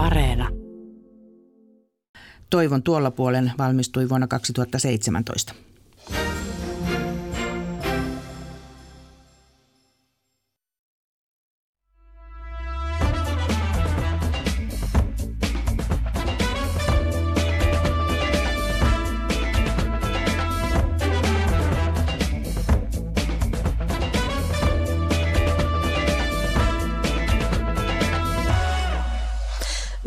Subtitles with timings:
[0.00, 0.48] Areena.
[2.50, 5.52] Toivon tuolla puolen valmistui vuonna 2017.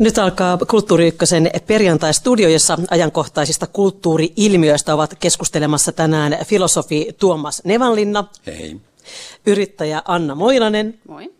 [0.04, 8.24] Nyt alkaa Kulttuuri Ykkösen perjantai-studio, jossa ajankohtaisista kulttuuri-ilmiöistä ovat keskustelemassa tänään filosofi Tuomas Nevanlinna.
[8.46, 8.80] Hei.
[9.46, 10.98] Yrittäjä Anna Moilanen.
[11.08, 11.32] Moi.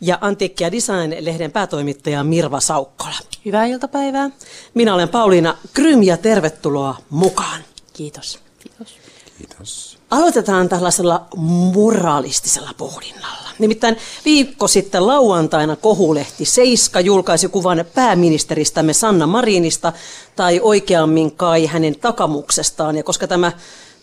[0.00, 3.16] Ja Antiikki ja Design-lehden päätoimittaja Mirva Saukkola.
[3.44, 4.30] Hyvää iltapäivää.
[4.74, 7.60] Minä olen Pauliina Krym ja tervetuloa mukaan.
[7.92, 8.38] Kiitos.
[8.58, 8.98] Kiitos.
[9.38, 9.93] Kiitos.
[10.10, 11.26] Aloitetaan tällaisella
[11.74, 13.48] moraalistisella pohdinnalla.
[13.58, 19.92] Nimittäin viikko sitten lauantaina kohulehti Seiska julkaisi kuvan pääministeristämme Sanna Marinista,
[20.36, 22.96] tai oikeammin kai hänen takamuksestaan.
[22.96, 23.52] Ja koska tämä,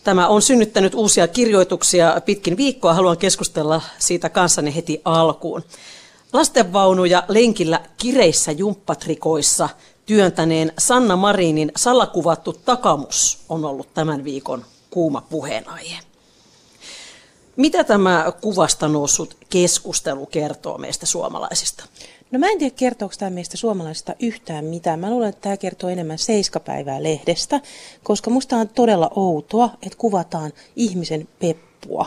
[0.04, 5.62] tämä on synnyttänyt uusia kirjoituksia pitkin viikkoa, haluan keskustella siitä kanssanne heti alkuun.
[6.32, 9.68] Lastenvaunuja lenkillä kireissä jumppatrikoissa
[10.06, 15.98] työntäneen Sanna Marinin salakuvattu takamus on ollut tämän viikon kuuma puheenaihe.
[17.56, 21.84] Mitä tämä kuvasta noussut keskustelu kertoo meistä suomalaisista?
[22.30, 25.00] No mä en tiedä, kertooko tämä meistä suomalaisista yhtään mitään.
[25.00, 27.60] Mä luulen, että tämä kertoo enemmän Seiskapäivää lehdestä,
[28.02, 32.06] koska musta on todella outoa, että kuvataan ihmisen peppua.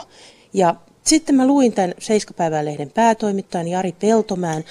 [0.54, 4.64] Ja sitten mä luin tämän Seiskapäivää lehden päätoimittajan Jari Peltomään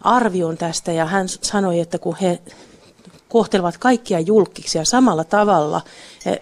[0.00, 2.38] arvion tästä ja hän sanoi, että kun he
[3.28, 5.80] kohtelevat kaikkia julkisia samalla tavalla.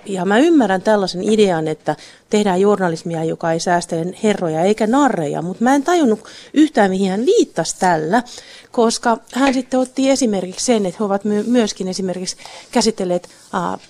[0.07, 1.97] Ja mä ymmärrän tällaisen idean, että
[2.31, 6.21] tehdään journalismia, joka ei säästele herroja eikä narreja, mutta mä en tajunnut
[6.55, 8.23] yhtään, mihin hän viittasi tällä,
[8.71, 12.37] koska hän sitten otti esimerkiksi sen, että he ovat myöskin esimerkiksi
[12.71, 13.81] käsitelleet äh,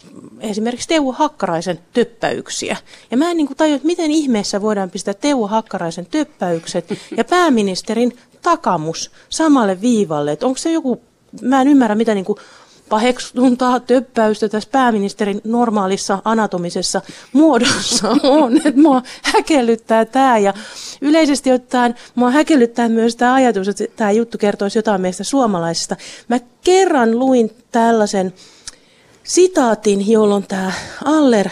[0.41, 2.77] esimerkiksi Teuvo Hakkaraisen töppäyksiä.
[3.11, 8.19] Ja mä en niin tajua, että miten ihmeessä voidaan pistää Teuvo Hakkaraisen töppäykset ja pääministerin
[8.43, 10.33] takamus samalle viivalle.
[10.33, 11.03] Että onko se joku,
[11.43, 12.39] mä en ymmärrä, mitä niin kuin
[12.95, 18.09] paheksuntaa töppäystä tässä pääministerin normaalissa anatomisessa muodossa
[18.41, 18.57] on.
[18.57, 20.55] Että mua häkellyttää tämä ja
[21.01, 25.97] yleisesti ottaen mua häkellyttää myös tämä ajatus, että tämä juttu kertoisi jotain meistä suomalaisista.
[26.29, 28.35] Mä kerran luin tällaisen
[29.25, 30.73] sitaatin, jolloin tämä
[31.05, 31.49] Aller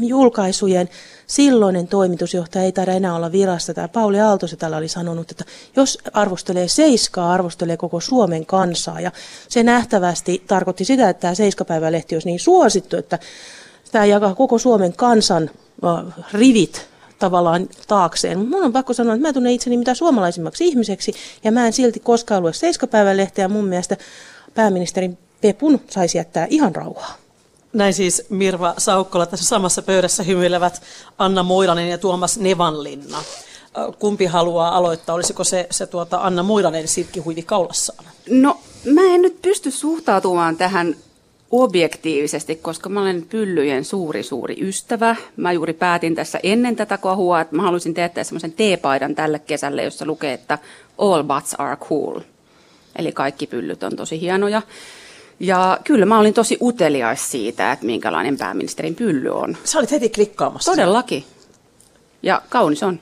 [0.00, 0.88] julkaisujen
[1.26, 3.74] silloinen toimitusjohtaja ei taida enää olla virasta.
[3.74, 5.44] Tämä Pauli Aaltoset täällä oli sanonut, että
[5.76, 9.00] jos arvostelee Seiskaa, arvostelee koko Suomen kansaa.
[9.00, 9.12] Ja
[9.48, 13.18] se nähtävästi tarkoitti sitä, että tämä Seiskapäivälehti olisi niin suosittu, että
[13.92, 15.50] tämä jakaa koko Suomen kansan
[16.32, 16.86] rivit
[17.18, 18.38] tavallaan taakseen.
[18.48, 21.14] Mun on pakko sanoa, että mä tunnen itseni mitä suomalaisimmaksi ihmiseksi,
[21.44, 23.48] ja mä en silti koskaan lue Seiskapäivälehteä.
[23.48, 23.96] Mun mielestä
[24.54, 27.23] pääministerin Pepun saisi jättää ihan rauhaa.
[27.74, 30.82] Näin siis Mirva Saukkola tässä samassa pöydässä hymyilevät
[31.18, 33.18] Anna Moilanen ja Tuomas Nevanlinna.
[33.98, 35.14] Kumpi haluaa aloittaa?
[35.14, 38.04] Olisiko se, se tuota Anna Moilanen silkkihuivi kaulassaan?
[38.30, 40.96] No mä en nyt pysty suhtautumaan tähän
[41.50, 45.16] objektiivisesti, koska mä olen pyllyjen suuri, suuri ystävä.
[45.36, 49.84] Mä juuri päätin tässä ennen tätä kohua, että mä haluaisin teettää semmoisen teepaidan tälle kesälle,
[49.84, 50.58] jossa lukee, että
[50.98, 52.20] all butts are cool.
[52.96, 54.62] Eli kaikki pyllyt on tosi hienoja.
[55.40, 59.56] Ja kyllä mä olin tosi uteliais siitä, että minkälainen pääministerin pylly on.
[59.64, 60.72] Sä olit heti klikkaamassa.
[60.72, 61.24] Todellakin.
[62.22, 63.00] Ja kaunis on.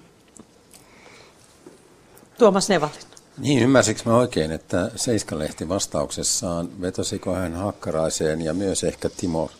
[2.38, 2.94] Tuomas Nevalin.
[3.38, 9.50] Niin, ymmärsikö mä oikein, että Seiskalehti vastauksessaan vetosiko hän Hakkaraiseen ja myös ehkä Timo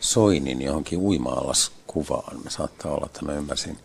[0.00, 2.44] Soinin johonkin uimaallaskuvaan.
[2.44, 3.78] Mä saattaa olla, että mä ymmärsin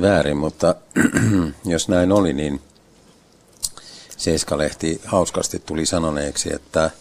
[0.00, 0.74] väärin, mutta
[1.64, 2.60] jos näin oli, niin
[4.16, 6.90] Seiskalehti hauskasti tuli sanoneeksi, että–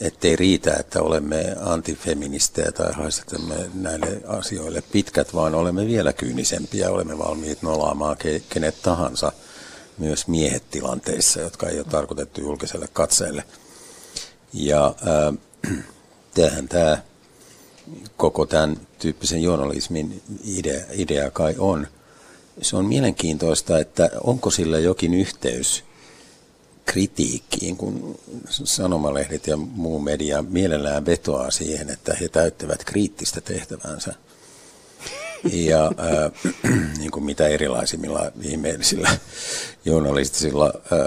[0.00, 7.18] ettei riitä, että olemme antifeministejä tai haistetamme näille asioille pitkät, vaan olemme vielä kyynisempiä, olemme
[7.18, 8.16] valmiit nolaamaan
[8.48, 9.32] kenet tahansa,
[9.98, 13.44] myös miehet tilanteissa, jotka ei ole tarkoitettu julkiselle katseelle.
[14.52, 14.94] Ja
[15.66, 15.84] äh,
[16.68, 16.98] tämä
[18.16, 21.86] koko tämän tyyppisen journalismin idea, idea kai on.
[22.62, 25.84] Se on mielenkiintoista, että onko sillä jokin yhteys–
[26.90, 34.14] kritiikkiin, kun sanomalehdet ja muu media mielellään vetoaa siihen, että he täyttävät kriittistä tehtävänsä.
[35.52, 36.52] Ja äh,
[36.98, 39.10] niin kuin mitä erilaisimmilla ihmeellisillä
[39.84, 40.98] journalistisilla äh,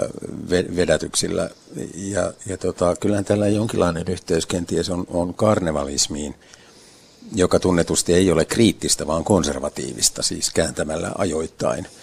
[0.76, 1.50] vedätyksillä.
[1.94, 6.34] Ja, ja tota, kyllähän tällä jonkinlainen yhteys kenties on, on karnevalismiin,
[7.34, 11.86] joka tunnetusti ei ole kriittistä, vaan konservatiivista, siis kääntämällä ajoittain–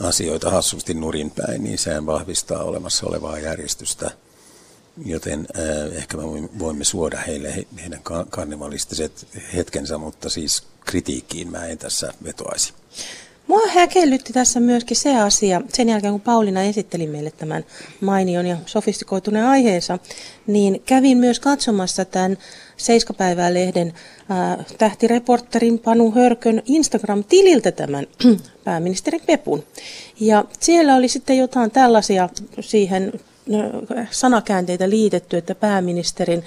[0.00, 4.10] asioita hassusti nurinpäin, niin sehän vahvistaa olemassa olevaa järjestystä.
[5.04, 6.22] joten äh, ehkä me
[6.58, 8.00] voimme suoda heille he, heidän
[8.30, 12.72] karnevalistiset hetkensä, mutta siis kritiikkiin mä en tässä vetoaisi.
[13.46, 17.64] Mua häkellytti tässä myöskin se asia, sen jälkeen kun Pauliina esitteli meille tämän
[18.00, 19.98] mainion ja sofistikoituneen aiheensa,
[20.46, 22.38] niin kävin myös katsomassa tämän
[22.76, 23.92] Seiskapäivää-lehden
[24.30, 28.06] äh, tähtireporterin Panu Hörkön Instagram-tililtä tämän
[28.66, 29.64] pääministerin Pepun.
[30.20, 32.28] Ja siellä oli sitten jotain tällaisia
[32.60, 33.12] siihen
[34.10, 36.44] sanakäänteitä liitetty, että pääministerin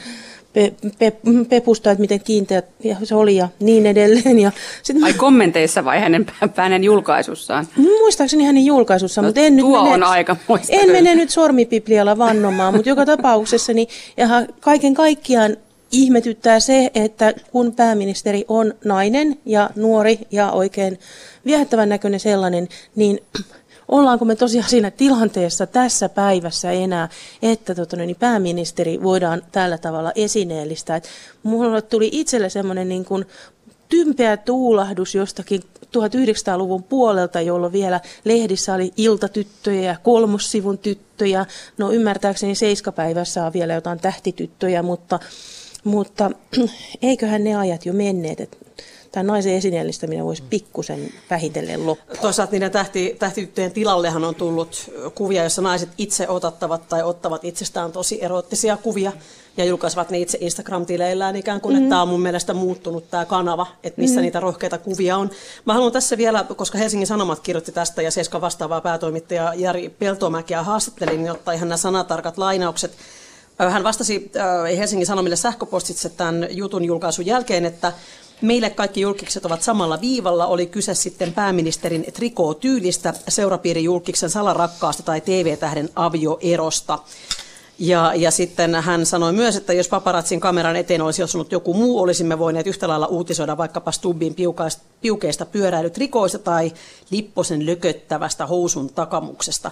[0.54, 1.14] pe, pe,
[1.50, 2.64] pepusta, että miten kiinteä
[3.04, 4.40] se oli ja niin edelleen.
[4.40, 4.52] Ja
[4.84, 6.26] sit Ai kommenteissa vai hänen
[6.56, 7.68] hänen julkaisussaan?
[7.76, 10.36] Muistaakseni hänen julkaisussaan, no, mutta en tuo nyt mene, on aika
[10.70, 13.88] En mene nyt sormipiplialla vannomaan, mutta joka tapauksessa niin,
[14.18, 14.28] ja
[14.60, 15.58] kaiken kaikkiaan
[15.92, 21.00] ihmetyttää se, että kun pääministeri on nainen ja nuori ja oikein
[21.46, 23.20] viehättävän näköinen sellainen, niin
[23.88, 27.10] ollaanko me tosiaan siinä tilanteessa tässä päivässä enää,
[27.42, 30.96] että tota, niin pääministeri voidaan tällä tavalla esineellistää.
[30.96, 31.10] Et
[31.90, 33.26] tuli itselle semmoinen niin kuin
[33.90, 41.46] tympeä tuulahdus jostakin 1900-luvun puolelta, jolloin vielä lehdissä oli iltatyttöjä ja kolmossivun tyttöjä.
[41.78, 45.20] No ymmärtääkseni seiskapäivässä on vielä jotain tähtityttöjä, mutta,
[45.84, 46.32] mutta
[47.02, 48.40] eiköhän ne ajat jo menneet.
[48.40, 48.58] Että
[49.12, 52.16] tämä naisen esineellistäminen voisi pikkusen vähitellen loppua.
[52.22, 57.92] Toisaalta niiden tähti, tähtityttöjen tilallehan on tullut kuvia, joissa naiset itse otattavat tai ottavat itsestään
[57.92, 59.12] tosi erottisia kuvia
[59.58, 61.86] ja julkaisevat ne itse Instagram-tileillään ikään kuin, mm-hmm.
[61.86, 64.24] että tämä on mun mielestä muuttunut tämä kanava, että missä mm-hmm.
[64.24, 65.30] niitä rohkeita kuvia on.
[65.66, 70.64] Mä haluan tässä vielä, koska Helsingin Sanomat kirjoitti tästä ja Seska vastaavaa päätoimittaja Jari Peltomäkiä
[70.64, 72.92] haastattelin, niin ottaa ihan nämä sanatarkat lainaukset.
[73.60, 74.32] Hän vastasi
[74.78, 77.94] Helsingin Sanomille sähköpostitse tämän jutun julkaisun jälkeen, että
[78.42, 85.90] Meille kaikki julkikset ovat samalla viivalla, oli kyse sitten pääministerin trikootyylistä, seurapiirijulkiksen salarakkaasta tai TV-tähden
[85.96, 87.00] avioerosta.
[87.80, 92.00] Ja, ja sitten hän sanoi myös, että jos paparatsin kameran eteen olisi osunut joku muu,
[92.00, 94.36] olisimme voineet yhtä lailla uutisoida vaikkapa Stubbin
[95.02, 96.72] piukeista pyöräilytrikoista tai
[97.12, 99.72] Lipposen lököttävästä housun takamuksesta.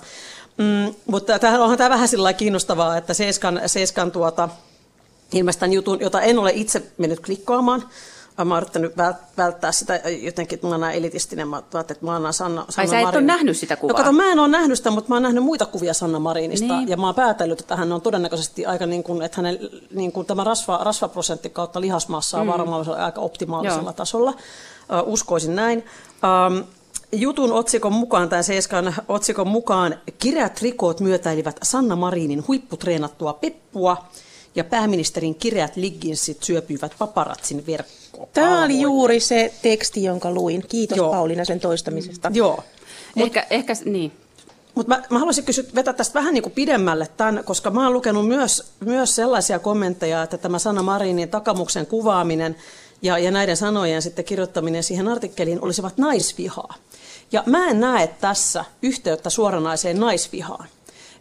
[0.57, 4.49] Mm, mutta tämähän onhan tämä vähän sillä kiinnostavaa, että Seiskan, Seiskan tuota,
[5.33, 7.83] ilmeisesti jutun, jota en ole itse mennyt klikkaamaan,
[8.45, 8.93] mä oon yrittänyt
[9.37, 11.47] välttää sitä jotenkin, että mä oon elitistinen.
[11.47, 13.93] Mä että mä oon Sanna, Sanna Ai sä et ole nähnyt sitä kuvaa?
[13.93, 16.77] No kato, mä en ole nähnyt sitä, mutta mä oon nähnyt muita kuvia Sanna Marinista.
[16.77, 16.89] Niin.
[16.89, 19.59] Ja mä oon päätellyt, että hän on todennäköisesti aika niin kuin, että hänen
[19.91, 22.51] niin kuin tämä rasva, rasvaprosentti kautta lihasmassa on mm.
[22.51, 23.93] varmaan aika optimaalisella Joo.
[23.93, 24.31] tasolla.
[24.31, 25.85] Uh, uskoisin näin.
[26.47, 26.63] Um,
[27.11, 34.07] Jutun otsikon mukaan, tai Seiskan otsikon mukaan, kireät rikoot myötäilivät Sanna Marinin huipputreenattua peppua
[34.55, 38.27] ja pääministerin kireät ligginsit syöpyivät paparatsin verkkoon.
[38.33, 40.63] Tämä oli juuri se teksti, jonka luin.
[40.67, 41.11] Kiitos Joo.
[41.11, 42.31] Pauliina sen toistamisesta.
[42.33, 42.63] Joo.
[43.17, 44.11] Ehkä, Mut, ehkä niin.
[44.75, 47.93] Mutta mä, mä haluaisin kysyä, vetää tästä vähän niin kuin pidemmälle tämän, koska mä oon
[47.93, 52.55] lukenut myös, myös sellaisia kommentteja, että tämä Sanna Marinin takamuksen kuvaaminen
[53.01, 56.73] ja, ja näiden sanojen sitten kirjoittaminen siihen artikkeliin olisivat naisvihaa.
[57.31, 60.67] Ja mä en näe tässä yhteyttä suoranaiseen naisvihaan.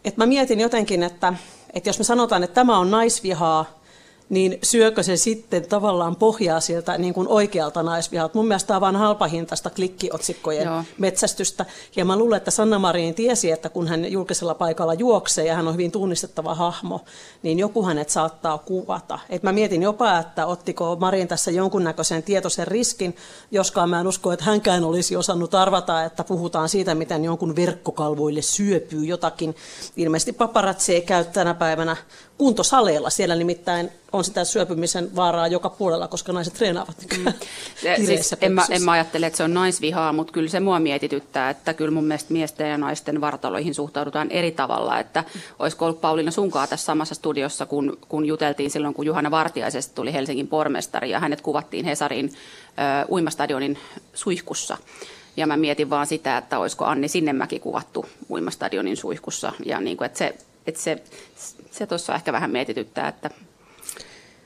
[0.05, 1.33] Et mä mietin jotenkin, että
[1.73, 3.79] että jos me sanotaan, että tämä on naisvihaa,
[4.29, 8.37] niin syökö se sitten tavallaan pohjaa sieltä niin kuin oikealta naisvihalta.
[8.37, 10.83] Mun mielestä tämä on vain halpahintaista klikkiotsikkojen Joo.
[10.97, 11.65] metsästystä.
[11.95, 15.67] Ja mä luulen, että Sanna Marin tiesi, että kun hän julkisella paikalla juoksee ja hän
[15.67, 17.01] on hyvin tunnistettava hahmo,
[17.43, 19.19] niin joku hänet saattaa kuvata.
[19.29, 23.15] Et mä mietin jopa, että ottiko Marin tässä jonkunnäköisen tietoisen riskin,
[23.51, 28.41] joskaan mä en usko, että hänkään olisi osannut arvata, että puhutaan siitä, miten jonkun verkkokalvoille
[28.41, 29.55] syöpyy jotakin.
[29.97, 31.95] Ilmeisesti paparazzi ei käy tänä päivänä
[32.37, 33.09] kuntosaleilla.
[33.09, 37.33] Siellä nimittäin on sitä syöpymisen vaaraa joka puolella, koska naiset treenaavat mm.
[38.05, 41.49] siis en, mä, en mä ajattele, että se on naisvihaa, mutta kyllä se mua mietityttää,
[41.49, 44.99] että kyllä mun mielestä miesten ja naisten vartaloihin suhtaudutaan eri tavalla.
[44.99, 45.23] Että
[45.59, 50.13] olisiko ollut Pauliina sunkaa tässä samassa studiossa, kun, kun juteltiin silloin, kun Juhana Vartiaisesta tuli
[50.13, 52.33] Helsingin pormestari ja hänet kuvattiin Hesarin
[52.79, 53.77] äh, uimastadionin
[54.13, 54.77] suihkussa.
[55.37, 59.53] Ja mä mietin vaan sitä, että olisiko Anni Sinnemäki kuvattu uimastadionin suihkussa.
[59.65, 60.35] Ja niin kuin, että se,
[60.67, 61.03] että se,
[61.77, 63.29] se tuossa ehkä vähän mietityttää, että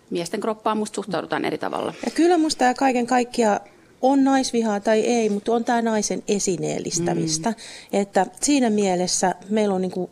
[0.09, 1.93] miesten kroppaan musta suhtaudutaan eri tavalla.
[2.05, 3.59] Ja kyllä musta tämä kaiken kaikkiaan
[4.01, 7.49] on naisvihaa tai ei, mutta on tämä naisen esineellistämistä.
[7.49, 7.55] Mm.
[7.99, 10.09] Että siinä mielessä meillä on niin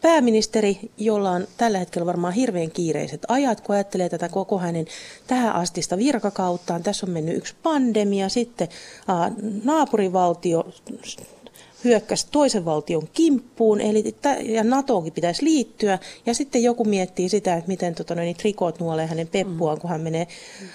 [0.00, 4.86] pääministeri, jolla on tällä hetkellä varmaan hirveän kiireiset ajat, kun ajattelee tätä koko hänen
[5.26, 6.82] tähän astista virkakauttaan.
[6.82, 8.68] Tässä on mennyt yksi pandemia, sitten
[9.08, 9.30] aa,
[9.64, 10.66] naapurivaltio
[11.84, 17.68] hyökkäsi toisen valtion kimppuun, eli ja NATOonkin pitäisi liittyä, ja sitten joku miettii sitä, että
[17.68, 20.26] miten tota, niin trikot nuolee hänen peppuaan, kun hän menee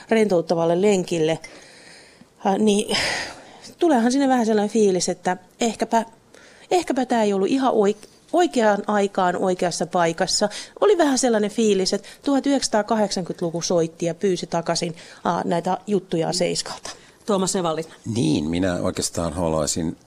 [0.09, 1.39] rentouttavalle lenkille,
[2.37, 2.97] ha, niin
[3.79, 6.05] tuleehan sinne vähän sellainen fiilis, että ehkäpä,
[6.71, 10.49] ehkäpä tämä ei ollut ihan oik- oikeaan aikaan oikeassa paikassa.
[10.81, 16.89] Oli vähän sellainen fiilis, että 1980-luku soitti ja pyysi takaisin aa, näitä juttuja Seiskalta.
[17.25, 17.85] Tuomas Nevallin.
[18.15, 19.97] Niin, minä oikeastaan haluaisin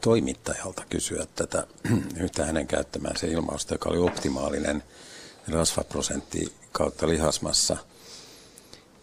[0.00, 1.66] toimittajalta kysyä tätä
[2.22, 4.82] yhtä hänen käyttämäänsä ilmausta, joka oli optimaalinen
[5.48, 7.76] rasvaprosentti kautta lihasmassa.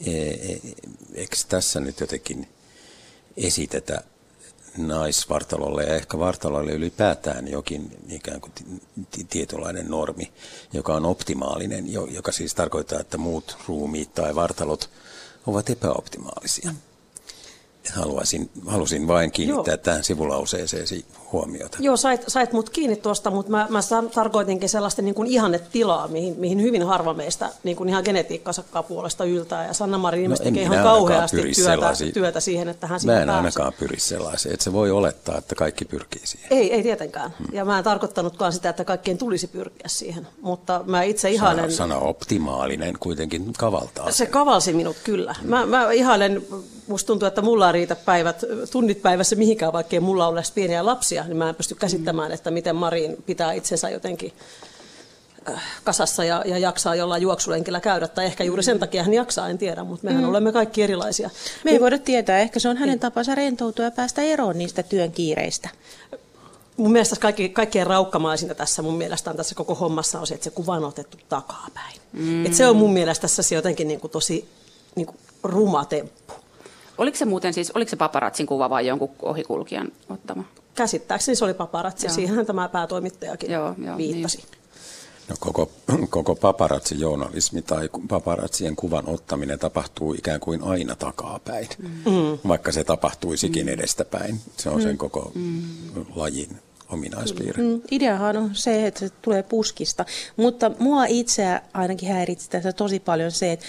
[0.06, 0.60] E, e,
[1.14, 2.48] eikö tässä nyt jotenkin
[3.38, 4.04] esitetä
[4.78, 8.54] naisvartalolle ja ehkä vartalolle ylipäätään jokin ikään kuin
[9.30, 10.34] tietynlainen normi,
[10.74, 14.90] joka on optimaalinen, joka siis tarkoittaa, että muut ruumiit tai vartalot
[15.48, 16.74] ovat epäoptimaalisia.
[17.92, 19.78] Haluaisin, halusin vain kiinnittää Joo.
[19.78, 21.78] tähän sivulauseeseesi huomiota.
[21.82, 23.80] Joo, sait, sait mut kiinni tuosta, mutta mä, mä
[24.14, 29.26] tarkoitinkin sellaista niin kuin ihannetilaa, mihin, mihin hyvin harva meistä niin kuin ihan genetiikkansa puolesta
[29.26, 29.68] yltää.
[29.68, 33.74] Ja Sanna Marin no, tekee ihan kauheasti työtä, työtä siihen, että hän Mä en ainakaan
[33.80, 36.48] pyri sellaiseen, että se voi olettaa, että kaikki pyrkii siihen.
[36.52, 37.34] Ei, ei tietenkään.
[37.40, 37.48] Hmm.
[37.54, 40.28] Ja mä en tarkoittanutkaan sitä, että kaikkien tulisi pyrkiä siihen.
[40.42, 41.72] Mutta mä itse ihailen...
[41.72, 44.12] Sana, sana optimaalinen kuitenkin kavaltaa.
[44.12, 45.36] Se kavalsi minut kyllä.
[45.44, 46.46] Mä, mä ihailen,
[46.88, 51.38] musta tuntuu, että mulla riitä päivät, tunnit päivässä mihinkään, vaikkei mulla ole pieniä lapsia, niin
[51.38, 54.34] mä en pysty käsittämään, että miten Marin pitää itsensä jotenkin
[55.50, 59.50] äh, kasassa ja, ja jaksaa jollain juoksulenkillä käydä, tai ehkä juuri sen takia hän jaksaa,
[59.50, 60.30] en tiedä, mutta mehän mm.
[60.30, 61.30] olemme kaikki erilaisia.
[61.64, 63.00] Me ei voida tietää, ehkä se on hänen niin.
[63.00, 65.70] tapansa rentoutua ja päästä eroon niistä työn kiireistä.
[66.78, 70.44] Mun mielestä kaikki, kaikkein raukkamaisinta tässä mun mielestä on tässä koko hommassa on se, että
[70.44, 72.02] se kuva on otettu takapäin.
[72.14, 72.46] Mm.
[72.46, 74.50] Et se on mun mielestä tässä se jotenkin niin kuin tosi
[74.96, 76.34] niin kuin ruma temppu.
[76.98, 80.44] Oliko se muuten siis, oliko se paparatsin kuva vai jonkun ohikulkijan ottama?
[80.76, 82.16] Käsittääkseni se oli paparatsi, joo.
[82.16, 84.38] siihen tämä päätoimittajakin joo, joo, viittasi.
[84.38, 84.48] Niin.
[85.30, 85.72] No koko,
[86.10, 92.48] koko paparazzi-journalismi tai paparazzien kuvan ottaminen tapahtuu ikään kuin aina takapäin, mm.
[92.48, 93.74] vaikka se tapahtuisikin mm.
[93.74, 94.40] edestäpäin.
[94.58, 94.84] Se on mm.
[94.84, 95.62] sen koko mm.
[96.16, 96.58] lajin
[96.90, 97.64] ominaispiirre.
[97.64, 100.06] Mm, ideahan on se, että se tulee puskista,
[100.38, 103.66] mutta mua itseä ainakin häiritsi tässä tosi paljon se, että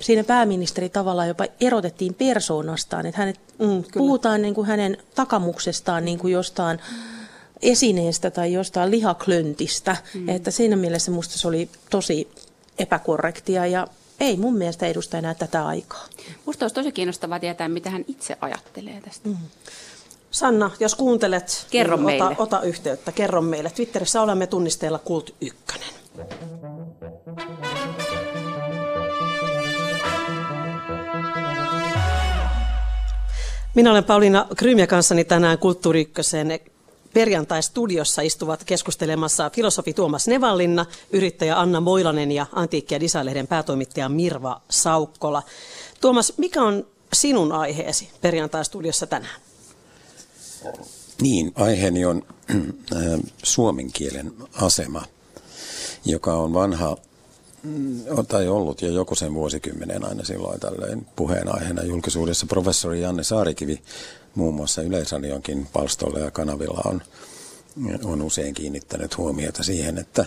[0.00, 6.04] siinä pääministeri tavallaan jopa erotettiin persoonastaan, että hänet mm, mm puhutaan niin kuin hänen takamuksestaan
[6.04, 6.78] niin kuin jostain
[7.62, 10.28] esineestä tai jostain lihaklöntistä, mm.
[10.28, 12.28] että siinä mielessä musta se oli tosi
[12.78, 13.86] epäkorrektia ja
[14.20, 16.06] ei mun mielestä edusta enää tätä aikaa.
[16.46, 19.28] Musta olisi tosi kiinnostavaa tietää, mitä hän itse ajattelee tästä.
[19.28, 19.36] Mm.
[20.30, 23.12] Sanna, jos kuuntelet, kerro niin ota, ota yhteyttä.
[23.12, 23.70] Kerro meille.
[23.70, 25.80] Twitterissä olemme tunnisteella Kult1.
[33.74, 36.12] Minä olen Pauliina Krymia kanssani tänään Kulttuuri
[37.14, 44.60] perjantai-studiossa istuvat keskustelemassa filosofi Tuomas Nevallinna, yrittäjä Anna Moilanen ja Antiikki- ja Design-lehden päätoimittaja Mirva
[44.70, 45.42] Saukkola.
[46.00, 49.40] Tuomas, mikä on sinun aiheesi perjantai-studiossa tänään?
[51.20, 52.58] Niin, aiheeni on äh,
[53.42, 55.02] suomen kielen asema,
[56.04, 56.96] joka on vanha
[57.64, 62.46] Mm, tai ollut jo joku sen vuosikymmenen aina silloin tällöin puheenaiheena julkisuudessa.
[62.46, 63.82] Professori Janne Saarikivi
[64.34, 67.02] muun muassa Yleisradionkin palstolla ja kanavilla on,
[68.04, 70.26] on usein kiinnittänyt huomiota siihen, että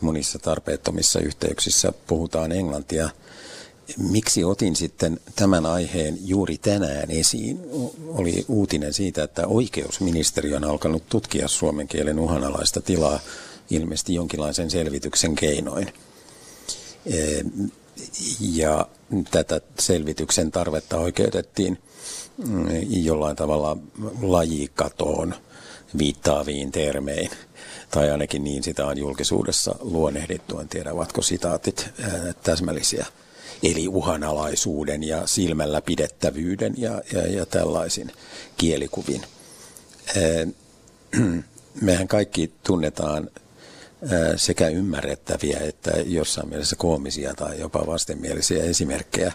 [0.00, 3.10] monissa tarpeettomissa yhteyksissä puhutaan englantia.
[3.98, 7.60] Miksi otin sitten tämän aiheen juuri tänään esiin?
[8.08, 13.20] Oli uutinen siitä, että oikeusministeriö on alkanut tutkia suomen kielen uhanalaista tilaa
[13.70, 15.92] ilmeisesti jonkinlaisen selvityksen keinoin.
[18.40, 18.88] Ja
[19.30, 21.78] tätä selvityksen tarvetta oikeutettiin
[22.46, 23.76] mm, jollain tavalla
[24.22, 25.34] lajikatoon
[25.98, 27.30] viittaaviin termein.
[27.90, 30.58] Tai ainakin niin sitä on julkisuudessa luonnehdittu.
[30.58, 31.90] En tiedä, ovatko sitaatit
[32.42, 33.06] täsmällisiä.
[33.62, 38.12] Eli uhanalaisuuden ja silmällä pidettävyyden ja, ja, ja tällaisin
[38.56, 39.22] kielikuvin.
[41.80, 43.30] Mehän kaikki tunnetaan
[44.36, 49.32] sekä ymmärrettäviä että jossain mielessä koomisia tai jopa vastenmielisiä esimerkkejä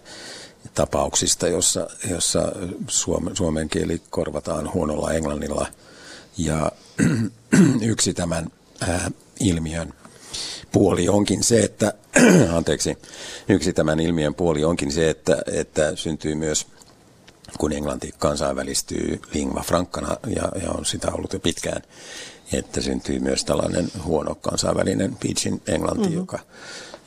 [0.73, 2.51] tapauksista, jossa, jossa
[2.87, 5.67] suomen, suomen kieli korvataan huonolla englannilla.
[6.37, 6.71] Ja
[7.81, 8.47] yksi tämän
[8.81, 9.93] ää, ilmiön
[10.71, 11.93] puoli onkin se, että,
[12.57, 12.97] anteeksi,
[13.49, 16.67] yksi tämän ilmiön puoli onkin se, että, että syntyy myös
[17.57, 21.81] kun englanti kansainvälistyy lingua frankkana ja, ja on sitä ollut jo pitkään,
[22.57, 26.17] että syntyy myös tällainen huono kansainvälinen pidgin englanti, mm-hmm.
[26.17, 26.39] joka,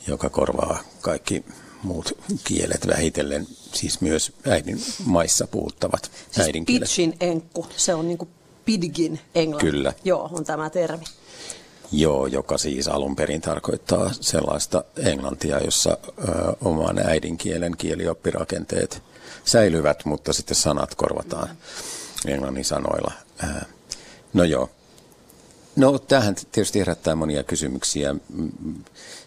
[0.07, 1.45] joka korvaa kaikki
[1.83, 6.89] muut kielet vähitellen, siis myös äidin maissa puhuttavat siis äidinkielet.
[6.89, 8.31] Pidgin enkku, se on niin kuin
[8.65, 9.67] pidgin englanti.
[9.67, 9.93] Kyllä.
[10.05, 11.05] Joo, on tämä termi.
[11.93, 16.23] Joo, joka siis alun perin tarkoittaa sellaista englantia, jossa ö,
[16.61, 19.03] oman äidinkielen kielioppirakenteet
[19.45, 21.49] säilyvät, mutta sitten sanat korvataan
[22.27, 23.13] englannin sanoilla.
[24.33, 24.71] no joo,
[25.77, 28.15] No tähän tietysti herättää monia kysymyksiä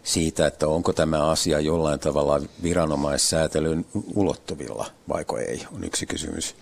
[0.04, 6.56] siitä, että onko tämä asia jollain tavalla viranomaissäätelyn ulottuvilla, vaiko ei, on yksi kysymys.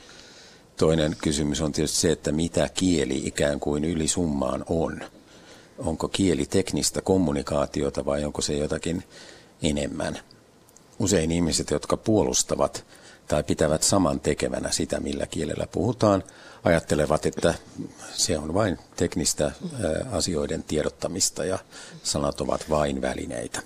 [0.77, 5.01] Toinen kysymys on tietysti se, että mitä kieli ikään kuin ylisummaan on.
[5.77, 9.03] Onko kieli teknistä kommunikaatiota vai onko se jotakin
[9.63, 10.19] enemmän?
[10.99, 12.85] Usein ihmiset, jotka puolustavat
[13.27, 16.23] tai pitävät saman tekevänä sitä, millä kielellä puhutaan,
[16.63, 17.53] ajattelevat, että
[18.13, 19.51] se on vain teknistä
[20.11, 21.59] asioiden tiedottamista ja
[22.03, 23.61] sanat ovat vain välineitä.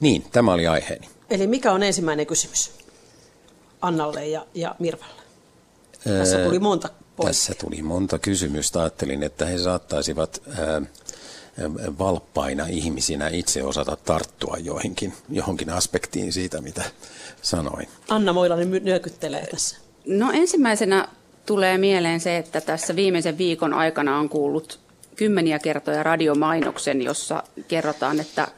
[0.00, 1.08] Niin, tämä oli aiheeni.
[1.30, 2.70] Eli mikä on ensimmäinen kysymys
[3.82, 5.22] Annalle ja, ja Mirvalle?
[6.04, 7.26] Tässä tuli monta pointtia.
[7.26, 8.80] Tässä tuli monta kysymystä.
[8.80, 10.82] Ajattelin, että he saattaisivat ää,
[11.98, 16.82] valppaina ihmisinä itse osata tarttua joihinkin, johonkin aspektiin siitä, mitä
[17.42, 17.88] sanoin.
[18.08, 19.76] Anna Moilanen nyökyttelee tässä.
[20.06, 21.08] No ensimmäisenä
[21.46, 24.78] tulee mieleen se, että tässä viimeisen viikon aikana on kuullut
[25.16, 28.48] kymmeniä kertoja radiomainoksen, jossa kerrotaan, että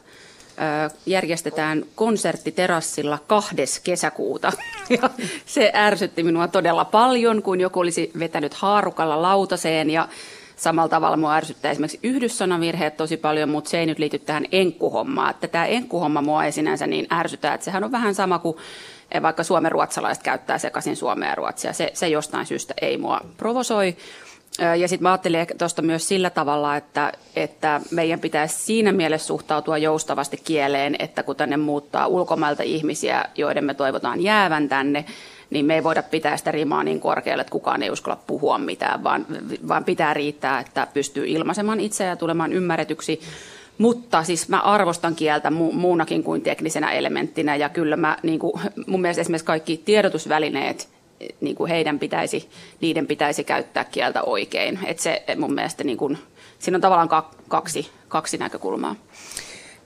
[1.07, 4.53] järjestetään konserttiterassilla kahdes kesäkuuta.
[4.91, 5.11] Ja
[5.47, 10.09] se ärsytti minua todella paljon, kun joku olisi vetänyt haarukalla lautaseen ja
[10.57, 15.31] samalla tavalla mua ärsyttää esimerkiksi yhdyssanavirheet tosi paljon, mutta se ei nyt liity tähän enkkuhommaan.
[15.31, 18.57] Että tämä enkkuhomma mua ei sinänsä niin ärsytä, että sehän on vähän sama kuin
[19.23, 21.73] vaikka suomen ruotsalaiset käyttää sekaisin suomea ja ruotsia.
[21.73, 23.97] Se, se jostain syystä ei mua provosoi.
[24.79, 29.79] Ja sitten mä ajattelin tuosta myös sillä tavalla, että, että meidän pitäisi siinä mielessä suhtautua
[29.79, 35.05] joustavasti kieleen, että kun tänne muuttaa ulkomailta ihmisiä, joiden me toivotaan jäävän tänne,
[35.51, 39.05] niin me ei voida pitää sitä rimaa niin korkealle, että kukaan ei uskalla puhua mitään,
[39.05, 39.27] vaan,
[39.69, 43.21] vaan pitää riittää, että pystyy ilmaisemaan itseä ja tulemaan ymmärretyksi.
[43.79, 48.61] Mutta siis mä arvostan kieltä mu- muunakin kuin teknisenä elementtinä ja kyllä mä, niin kuin,
[48.87, 50.89] mun mielestä esimerkiksi kaikki tiedotusvälineet,
[51.41, 52.49] niin kuin heidän pitäisi,
[52.81, 54.79] niiden pitäisi käyttää kieltä oikein.
[54.87, 56.19] Et se mun mielestä, niin kuin,
[56.59, 58.97] siinä on tavallaan kaksi, kaksi näkökulmaa.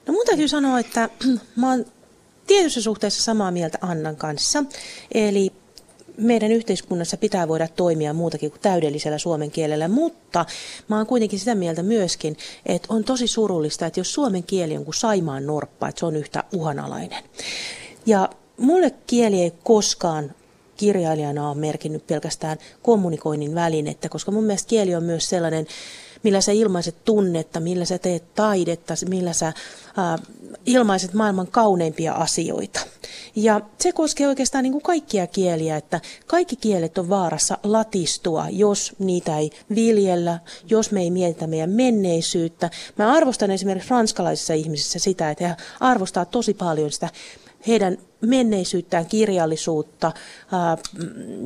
[0.07, 1.09] No mun täytyy sanoa, että
[1.55, 1.85] mä oon
[2.47, 4.63] tietyssä suhteessa samaa mieltä Annan kanssa.
[5.13, 5.51] Eli
[6.19, 10.45] meidän yhteiskunnassa pitää voida toimia muutakin kuin täydellisellä suomen kielellä, mutta
[10.87, 14.85] mä oon kuitenkin sitä mieltä myöskin, että on tosi surullista, että jos suomen kieli on
[14.85, 17.23] kuin saimaan norppa, että se on yhtä uhanalainen.
[18.05, 20.31] Ja mulle kieli ei koskaan
[20.77, 25.67] kirjailijana ole merkinnyt pelkästään kommunikoinnin välinettä, koska mun mielestä kieli on myös sellainen
[26.23, 29.53] millä sä ilmaiset tunnetta, millä sä teet taidetta, millä sä äh,
[30.65, 32.79] ilmaiset maailman kauneimpia asioita.
[33.35, 38.95] Ja se koskee oikeastaan niin kuin kaikkia kieliä, että kaikki kielet on vaarassa latistua, jos
[38.99, 42.69] niitä ei viljellä, jos me ei mietitä meidän menneisyyttä.
[42.97, 47.09] Mä arvostan esimerkiksi ranskalaisissa ihmisissä sitä, että he arvostaa tosi paljon sitä
[47.67, 50.11] heidän menneisyyttään, kirjallisuutta
[50.51, 50.77] ää,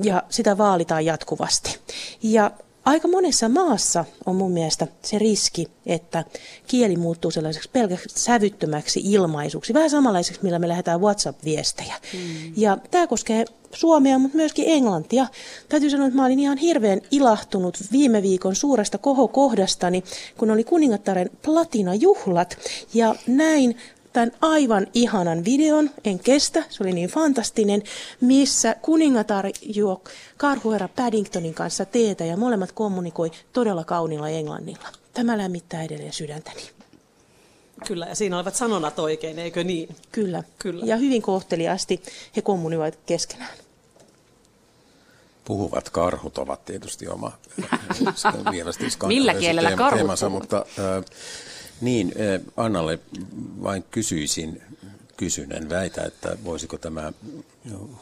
[0.03, 1.79] ja sitä vaalitaan jatkuvasti.
[2.23, 2.51] Ja
[2.86, 6.24] Aika monessa maassa on mun mielestä se riski, että
[6.67, 11.96] kieli muuttuu sellaiseksi pelkäksi sävyttömäksi ilmaisuksi, vähän samanlaiseksi, millä me lähdetään WhatsApp-viestejä.
[12.13, 12.54] Mm.
[12.58, 15.28] Ja tämä koskee Suomea, mutta myöskin Englantia.
[15.69, 20.04] Täytyy sanoa, että mä olin ihan hirveän ilahtunut viime viikon suuresta kohokohdastani,
[20.38, 22.58] kun oli kuningattaren platinajuhlat.
[22.93, 23.78] Ja näin
[24.13, 27.84] tämän aivan ihanan videon, en kestä, se oli niin fantastinen,
[28.21, 30.02] missä kuningatar juo
[30.38, 34.88] karhuherra Paddingtonin kanssa teetä ja molemmat kommunikoi todella kaunilla englannilla.
[35.13, 36.62] Tämä lämmittää edelleen sydäntäni.
[37.88, 39.95] Kyllä, ja siinä olivat sanonat oikein, eikö niin?
[40.12, 40.43] Kyllä.
[40.60, 40.86] Kyllä.
[40.86, 42.04] Ja hyvin kohteliaasti
[42.36, 43.58] he kommunikoivat keskenään.
[45.45, 47.32] Puhuvat karhut ovat tietysti oma
[49.08, 51.06] Millä kielellä karhut mutta äh,
[51.84, 52.13] niin,
[52.58, 53.00] Annalle
[53.63, 54.62] vain kysyisin,
[55.17, 57.13] kysyn, en väitä, että voisiko tämä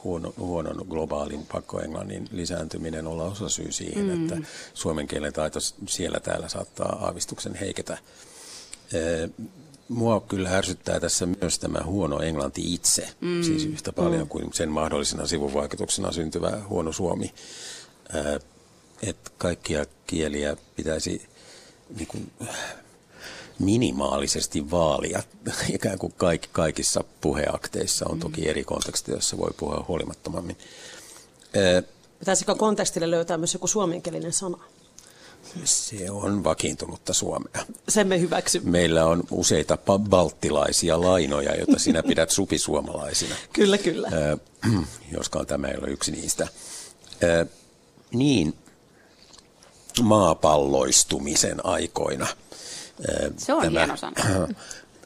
[0.04, 4.24] huono, huonon globaalin pakkoenglannin lisääntyminen olla osa syy siihen, mm.
[4.24, 7.98] että suomen kielen taito siellä täällä saattaa aavistuksen heiketä.
[9.90, 13.44] Mua kyllä ärsyttää tässä myös tämä huono englanti itse, mm.
[13.44, 14.30] siis yhtä paljon mm.
[14.30, 17.34] kuin sen mahdollisena sivuvaikutuksena syntyvä huono suomi.
[19.02, 21.22] Että kaikkia kieliä pitäisi
[21.96, 22.32] niin kuin,
[23.62, 25.24] minimaalisesti vaalia
[25.74, 28.06] ikään kuin kaik, kaikissa puheakteissa.
[28.10, 30.58] On toki eri konteksteja, joissa voi puhua huolimattomammin.
[32.20, 34.58] Pitäisikö kontekstille löytää myös joku suomenkielinen sana?
[35.66, 37.66] Se on vakiintunutta suomea.
[37.90, 38.72] Sen me hyväksymme.
[38.72, 39.78] Meillä on useita
[40.10, 43.36] balttilaisia lainoja, joita sinä pidät supisuomalaisina.
[43.54, 44.08] kyllä, kyllä.
[44.08, 44.84] Äh,
[45.18, 46.44] joskaan tämä ei ole yksi niistä.
[47.24, 47.48] Äh,
[48.14, 48.54] niin,
[50.02, 52.28] maapalloistumisen aikoina–
[53.38, 54.48] se on tämä, hieno sana.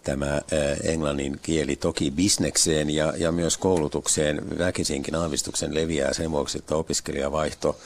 [0.04, 0.42] Tämä
[0.84, 7.80] englannin kieli toki bisnekseen ja, ja myös koulutukseen väkisinkin aavistuksen leviää sen vuoksi, että opiskelijavaihto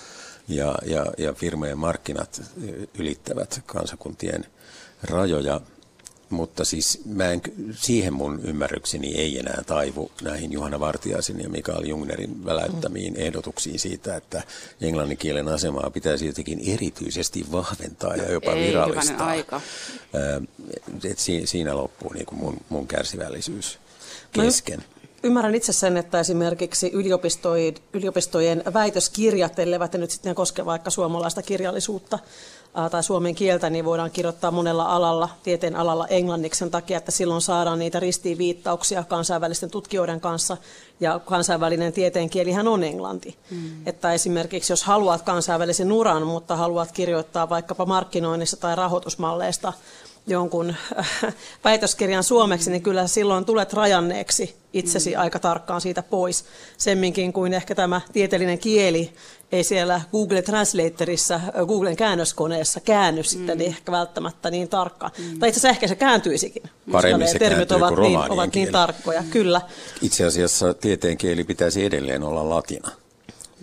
[0.47, 2.41] ja, ja, ja firmojen markkinat
[2.99, 4.45] ylittävät kansakuntien
[5.03, 5.61] rajoja.
[6.29, 7.41] Mutta siis mä en,
[7.75, 14.15] siihen mun ymmärrykseni ei enää taivu näihin Juhana Vartiaisen ja Mikael Jungnerin väläyttämiin ehdotuksiin siitä,
[14.15, 14.43] että
[14.81, 19.27] englannin kielen asemaa pitäisi jotenkin erityisesti vahventaa ja jopa ei, virallistaa.
[19.27, 19.61] aika.
[21.03, 23.79] Et si, siinä loppuu niin kuin mun, mun kärsivällisyys
[24.31, 24.79] kesken.
[24.79, 31.41] No, Ymmärrän itse sen, että esimerkiksi yliopistojen, yliopistojen väitöskirjat, elleivät nyt sitten koske vaikka suomalaista
[31.41, 32.19] kirjallisuutta
[32.91, 37.41] tai suomen kieltä, niin voidaan kirjoittaa monella alalla, tieteen alalla englanniksi sen takia, että silloin
[37.41, 40.58] saadaan niitä ristiinviittauksia kansainvälisten tutkijoiden kanssa,
[40.99, 43.38] ja kansainvälinen tieteenkielihän on englanti.
[43.51, 43.88] Mm.
[43.88, 49.73] Että esimerkiksi jos haluat kansainvälisen uran, mutta haluat kirjoittaa vaikkapa markkinoinnista tai rahoitusmalleista
[50.27, 51.10] jonkun äh,
[51.63, 55.21] väitöskirjan suomeksi, niin kyllä silloin tulet rajanneeksi itsesi mm.
[55.21, 56.45] aika tarkkaan siitä pois.
[56.77, 59.13] Semminkin kuin ehkä tämä tieteellinen kieli
[59.51, 63.25] ei siellä Google Translatorissa, Googlen käännöskoneessa käänny mm.
[63.25, 65.12] sitten ehkä välttämättä niin tarkkaan.
[65.17, 65.39] Mm.
[65.39, 66.63] Tai itse asiassa ehkä se kääntyisikin.
[66.91, 69.62] Paremmin se termit ovat, niin, ovat niin tarkkoja, kyllä.
[70.01, 72.91] Itse asiassa tieteen kieli pitäisi edelleen olla latina.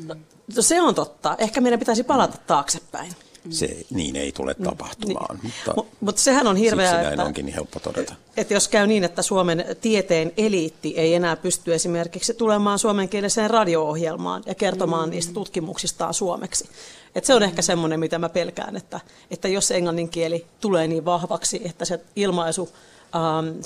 [0.06, 0.16] No,
[0.60, 1.36] se on totta.
[1.38, 3.14] Ehkä meidän pitäisi palata taaksepäin
[3.50, 4.64] se niin ei tule mm.
[4.64, 5.40] tapahtumaan.
[5.42, 8.14] Niin, mutta, mutta sehän on hirveä, siksi näin että, onkin niin helppo todeta.
[8.36, 14.42] Että jos käy niin, että Suomen tieteen eliitti ei enää pysty esimerkiksi tulemaan suomenkieliseen radio-ohjelmaan
[14.46, 15.10] ja kertomaan mm.
[15.10, 16.68] niistä tutkimuksistaan suomeksi.
[17.14, 21.04] Että se on ehkä semmoinen, mitä mä pelkään, että, että jos englannin kieli tulee niin
[21.04, 22.68] vahvaksi, että se ilmaisu
[23.14, 23.60] ähm,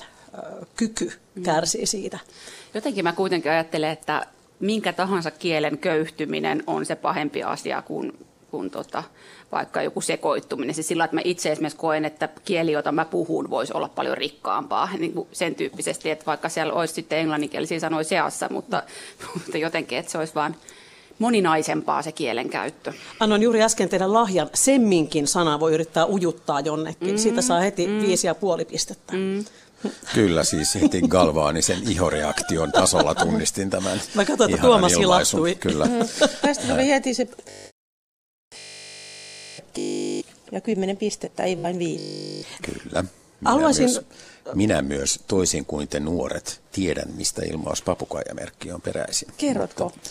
[0.76, 1.42] kyky mm.
[1.42, 2.18] kärsii siitä.
[2.74, 4.26] Jotenkin mä kuitenkin ajattelen, että
[4.61, 8.12] minkä tahansa kielen köyhtyminen on se pahempi asia kuin,
[8.50, 9.02] kuin tota,
[9.52, 10.74] vaikka joku sekoittuminen.
[10.74, 14.16] Siis sillä, että mä itse esimerkiksi koen, että kieli, jota mä puhun, voisi olla paljon
[14.16, 18.82] rikkaampaa niin kuin sen tyyppisesti, että vaikka siellä olisi sitten englanninkielisiä sanoja seassa, mutta,
[19.34, 20.56] mutta jotenkin, että se olisi vaan
[21.18, 22.92] moninaisempaa se kielen käyttö.
[23.20, 24.50] Annoin juuri äsken teidän lahjan.
[24.54, 27.10] Semminkin sana voi yrittää ujuttaa jonnekin.
[27.10, 29.12] Mm, Siitä saa heti mm, viisi ja puoli pistettä.
[29.12, 29.44] Mm.
[30.14, 35.54] Kyllä, siis heti galvaanisen ihoreaktion tasolla tunnistin tämän Mä katsoin, että Tuomas ilahtui.
[35.54, 35.88] Kyllä.
[36.42, 37.28] Tästä tuli heti se
[40.52, 42.46] ja kymmenen pistettä, ei vain viisi.
[42.62, 43.04] Kyllä.
[43.40, 43.85] Minä, Haluaisin...
[43.85, 44.00] myös,
[44.54, 49.28] minä myös, toisin kuin te nuoret, tiedän, mistä ilmaus papukaijamerkki on peräisin.
[49.37, 49.85] Kerrotko?
[49.85, 50.11] Mutta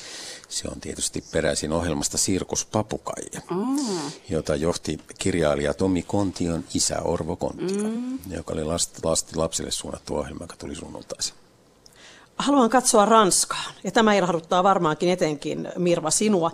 [0.50, 4.12] se on tietysti peräisin ohjelmasta Sirkus Papukaija, oh.
[4.30, 8.20] jota johti kirjailija Tomi Kontion isä Orvo Kontio, mm.
[8.30, 11.34] joka oli last, last, lapsille suunnattu ohjelma, joka tuli sunnuntaisin.
[12.38, 16.52] Haluan katsoa Ranskaan, ja tämä ilahduttaa varmaankin etenkin Mirva sinua.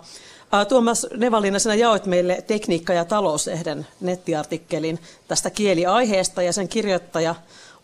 [0.68, 7.34] Tuomas Nevalina, sinä jaoit meille tekniikka- ja talouslehden nettiartikkelin tästä kieliaiheesta ja sen kirjoittaja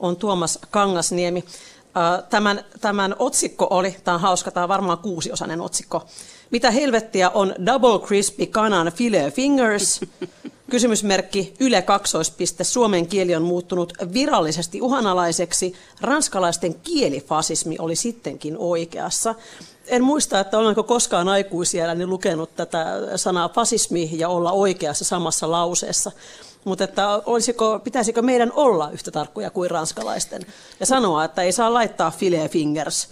[0.00, 1.44] on Tuomas Kangasniemi.
[2.30, 6.06] Tämän, tämän otsikko oli, tämä on hauska, tämä on varmaan kuusiosainen otsikko.
[6.50, 10.00] Mitä helvettiä on Double Crispy Kanan Filet Fingers?
[10.70, 12.64] Kysymysmerkki Yle kaksoispiste.
[12.64, 15.74] Suomen kieli on muuttunut virallisesti uhanalaiseksi.
[16.00, 19.34] Ranskalaisten kielifasismi oli sittenkin oikeassa
[19.92, 25.50] en muista, että olenko koskaan aikuisia niin lukenut tätä sanaa fasismi ja olla oikeassa samassa
[25.50, 26.12] lauseessa.
[26.64, 30.42] Mutta että olisiko, pitäisikö meidän olla yhtä tarkkoja kuin ranskalaisten
[30.80, 33.08] ja sanoa, että ei saa laittaa filet fingers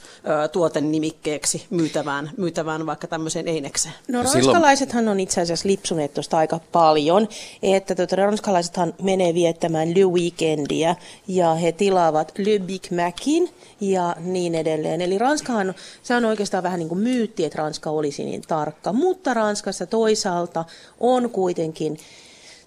[0.52, 3.94] tuoten nimikkeeksi myytävään, myytävään vaikka tämmöiseen einekseen.
[4.08, 7.28] No ranskalaisethan on itse asiassa lipsuneet tuosta aika paljon,
[7.62, 10.96] että tuota, ranskalaisethan menee viettämään Le Weekendia
[11.28, 15.00] ja he tilaavat Le Big Macin ja niin edelleen.
[15.00, 19.34] Eli Ranskahan, se on oikeastaan vähän niin kuin myytti, että Ranska olisi niin tarkka, mutta
[19.34, 20.64] Ranskassa toisaalta
[21.00, 21.98] on kuitenkin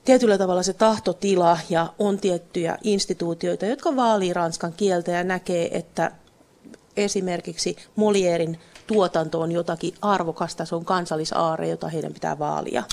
[0.06, 6.12] tietyllä tavalla se tahtotila ja on tiettyjä instituutioita, jotka vaalii ranskan kieltä ja näkee, että
[6.98, 12.84] esimerkiksi Molierin tuotanto on jotakin arvokasta, se on kansallisaare, jota heidän pitää vaalia.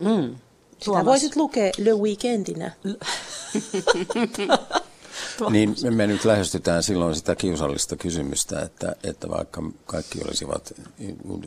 [0.00, 0.36] Mm.
[0.78, 2.72] Sitä voisit lukea Le Weekendinä.
[5.50, 10.72] Niin me nyt lähestytään silloin sitä kiusallista kysymystä, että, että vaikka kaikki olisivat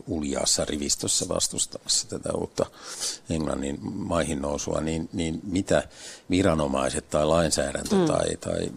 [0.08, 2.65] uljaassa rivistössä vastustamassa tätä uutta
[3.30, 5.88] Englannin maihin nousua, niin, niin mitä
[6.30, 8.06] viranomaiset tai lainsäädäntö mm.
[8.06, 8.71] tai, tai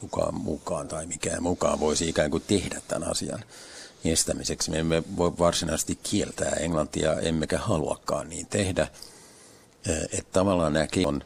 [0.00, 3.44] kukaan mukaan tai mikään mukaan voisi ikään kuin tehdä tämän asian
[4.04, 4.70] estämiseksi.
[4.70, 8.88] Me emme voi varsinaisesti kieltää englantia, emmekä haluakaan niin tehdä.
[10.12, 11.24] Että tavallaan nämä on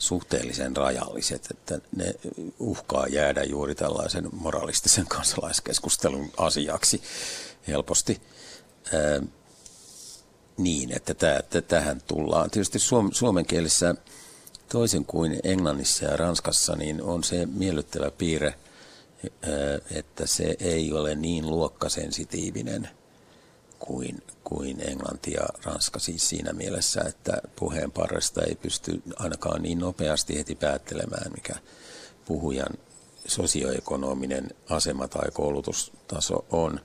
[0.00, 2.14] suhteellisen rajalliset, että ne
[2.58, 7.02] uhkaa jäädä juuri tällaisen moralistisen kansalaiskeskustelun asiaksi
[7.68, 8.20] helposti.
[8.92, 9.22] Ää,
[10.56, 12.50] niin, että, tämä, että tähän tullaan.
[12.50, 13.94] Tietysti suom, suomen kielessä
[14.68, 18.54] toisin kuin Englannissa ja Ranskassa, niin on se miellyttävä piirre,
[19.90, 22.88] että se ei ole niin luokkasensitiivinen
[23.80, 29.78] kuin, kuin englanti ja ranska siis siinä mielessä, että puheen parresta ei pysty ainakaan niin
[29.78, 31.54] nopeasti heti päättelemään, mikä
[32.26, 32.78] puhujan
[33.26, 36.80] sosioekonominen asema tai koulutustaso on.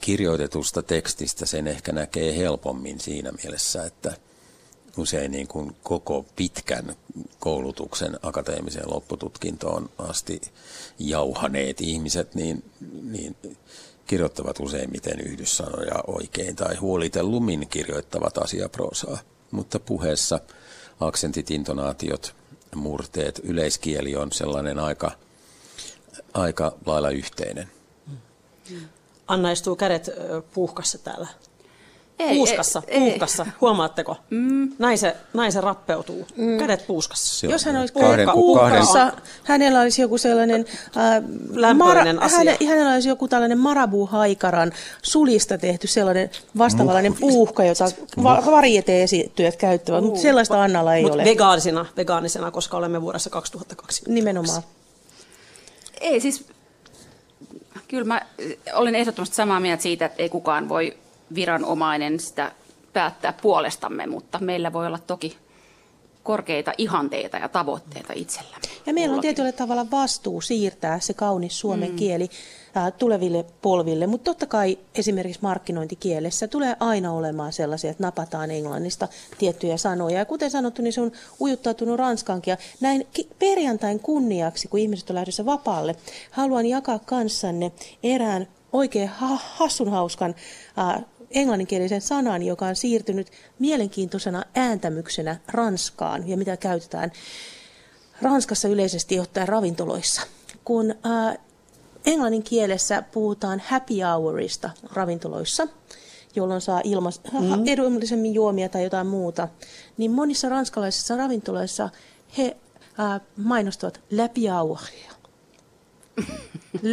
[0.00, 4.16] Kirjoitetusta tekstistä sen ehkä näkee helpommin siinä mielessä, että
[4.96, 6.96] usein niin kuin koko pitkän
[7.38, 10.40] koulutuksen akateemiseen loppututkintoon asti
[10.98, 12.64] jauhaneet ihmiset, niin,
[13.02, 13.36] niin
[14.06, 19.18] kirjoittavat useimmiten yhdyssanoja oikein tai huolitellummin kirjoittavat asiaproosaa.
[19.50, 20.40] Mutta puheessa
[21.00, 22.34] aksentit, intonaatiot,
[22.74, 25.10] murteet, yleiskieli on sellainen aika,
[26.34, 27.68] aika lailla yhteinen.
[29.26, 30.10] Anna istuu kädet
[30.54, 31.28] puuhkassa täällä.
[32.18, 33.42] Ei, puuskassa, ei, puuhkassa.
[33.42, 33.52] Ei.
[33.60, 34.16] Huomaatteko?
[34.30, 34.72] Mm.
[34.78, 36.26] Näin, se, näin se rappeutuu.
[36.36, 36.58] Mm.
[36.58, 37.36] Kädet puuskassa.
[37.40, 39.22] Se Jos hän olisi kahden, puuhkassa, kahden...
[39.44, 40.64] hänellä olisi joku sellainen...
[40.96, 42.38] Äh, Lämpöinen asia.
[42.38, 44.72] Häne, hänellä olisi joku tällainen marabu-haikaran
[45.02, 47.84] sulista tehty sellainen vastavallinen puuhka, jota
[48.22, 51.24] va- varieteesityöt käyttävät, mutta sellaista Annalla ei Mut ole.
[51.24, 54.02] vegaanisena, vegaanisena, koska olemme vuodessa 2002.
[54.08, 54.62] Nimenomaan.
[56.00, 56.46] Ei siis,
[57.88, 58.22] kyllä mä
[58.74, 60.96] olen ehdottomasti samaa mieltä siitä, että ei kukaan voi
[61.34, 62.52] viranomainen sitä
[62.92, 65.36] päättää puolestamme, mutta meillä voi olla toki
[66.24, 68.68] korkeita ihanteita ja tavoitteita itsellämme.
[68.86, 71.96] Ja meillä on tietyllä tavalla vastuu siirtää se kaunis suomen mm.
[71.96, 72.28] kieli
[72.98, 79.08] tuleville polville, mutta totta kai esimerkiksi markkinointikielessä tulee aina olemaan sellaisia, että napataan englannista
[79.38, 80.18] tiettyjä sanoja.
[80.18, 82.50] Ja kuten sanottu, niin se on ujuttautunut ranskankin.
[82.50, 83.06] Ja näin
[83.38, 85.96] perjantain kunniaksi, kun ihmiset on lähdössä vapaalle,
[86.30, 90.34] haluan jakaa kanssanne erään oikein ha- hassun hauskan
[90.78, 97.12] äh, englanninkielisen sanan, joka on siirtynyt mielenkiintoisena ääntämyksenä Ranskaan ja mitä käytetään
[98.22, 100.22] Ranskassa yleisesti ottaen ravintoloissa.
[100.64, 101.38] Kun äh,
[102.06, 105.68] englannin kielessä puhutaan happy hourista ravintoloissa,
[106.36, 107.66] jolloin saa ilmas, mm.
[107.66, 109.48] edullisemmin juomia tai jotain muuta,
[109.96, 111.90] niin monissa ranskalaisissa ravintoloissa
[112.38, 112.56] he
[113.00, 115.12] äh, mainostavat läpi houria.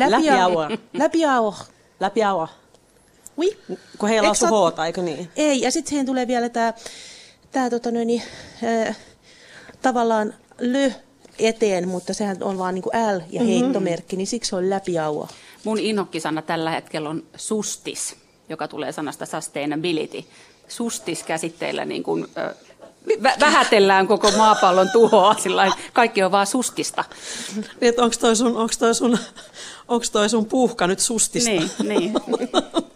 [1.99, 2.60] Läpi hour.
[3.37, 3.57] Oui.
[3.97, 5.29] Kun heillä on suhoota, eikö niin?
[5.35, 6.73] Ei, ja sitten siihen tulee vielä tämä
[7.51, 8.21] tää, tota, niin,
[8.63, 8.97] äh,
[9.81, 10.91] tavallaan lö
[11.39, 13.49] eteen, mutta sehän on vaan niin kuin L ja mhm.
[13.49, 14.17] heittomerkki, mm-hmm.
[14.17, 15.27] niin siksi se on läpiaua.
[15.63, 18.15] Mun inhokkisana tällä hetkellä on sustis,
[18.49, 20.23] joka tulee sanasta sustainability.
[20.67, 22.55] Sustis käsitteellä niin kuin, äh,
[23.39, 27.03] vähätellään koko maapallon tuhoa, sillä kaikki on vaan sustista.
[27.81, 29.17] Niin, onko toi sun, onks toi sun,
[29.87, 31.49] onks toi sun puuhka nyt sustista?
[31.49, 32.13] Niin, niin.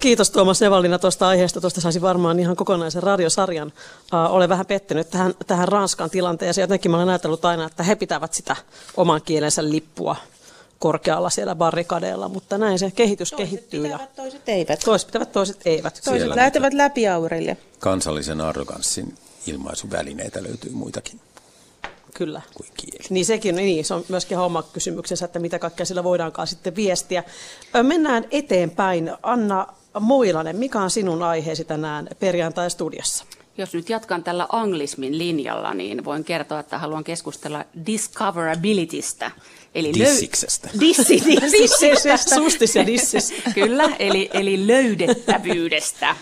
[0.00, 1.60] Kiitos Tuomas Nevallina tuosta aiheesta.
[1.60, 3.72] Tuosta saisi varmaan ihan kokonaisen radiosarjan.
[4.12, 6.62] Uh, olen vähän pettynyt tähän, tähän Ranskan tilanteeseen.
[6.62, 8.56] Jotenkin mä olen ajatellut aina, että he pitävät sitä
[8.96, 10.16] oman kielensä lippua
[10.78, 13.82] korkealla siellä barrikadeella, mutta näin se kehitys toiset kehittyy.
[13.82, 14.80] Pitävät, ja toiset eivät.
[14.84, 16.00] Toiset pitävät, toiset eivät.
[16.04, 17.56] Toiset lähtevät läpi aurille.
[17.78, 19.14] Kansallisen arroganssin
[19.46, 21.20] ilmaisuvälineitä löytyy muitakin.
[22.14, 22.42] Kyllä.
[22.54, 23.04] Kuin kieli.
[23.10, 27.24] Niin sekin, niin se on myöskin oma kysymyksensä, että mitä kaikkea sillä voidaankaan sitten viestiä.
[27.82, 29.12] Mennään eteenpäin.
[29.22, 29.66] Anna
[30.00, 33.24] Moilanen, mikä on sinun aiheesi tänään perjantai-studiossa?
[33.58, 39.30] Jos nyt jatkan tällä anglismin linjalla, niin voin kertoa, että haluan keskustella discoverabilitystä.
[39.74, 40.68] Eli Dissiksestä.
[40.68, 41.22] Löy- dissi,
[41.60, 41.90] dissi,
[42.34, 43.34] Sustis ja dissis.
[43.54, 46.16] Kyllä, eli, eli löydettävyydestä.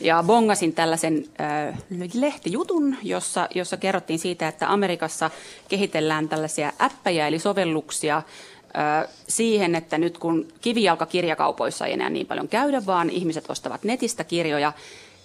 [0.00, 1.78] Ja bongasin tällaisen äh,
[2.14, 5.30] lehtijutun, jossa, jossa kerrottiin siitä, että Amerikassa
[5.68, 12.48] kehitellään tällaisia appeja eli sovelluksia äh, siihen, että nyt kun kivijalkakirjakaupoissa ei enää niin paljon
[12.48, 14.72] käydä, vaan ihmiset ostavat netistä kirjoja,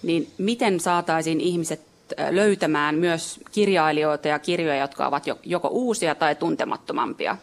[0.02, 1.80] niin miten saataisiin ihmiset
[2.30, 7.36] löytämään myös kirjailijoita ja kirjoja, jotka ovat joko uusia tai tuntemattomampia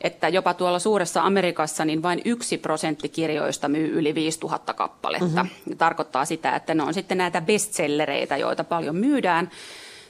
[0.00, 5.44] että jopa tuolla suuressa Amerikassa niin vain yksi prosentti kirjoista myy yli 5000 kappaletta.
[5.44, 5.76] Mm-hmm.
[5.76, 9.50] Tarkoittaa sitä, että ne on sitten näitä bestsellereitä, joita paljon myydään.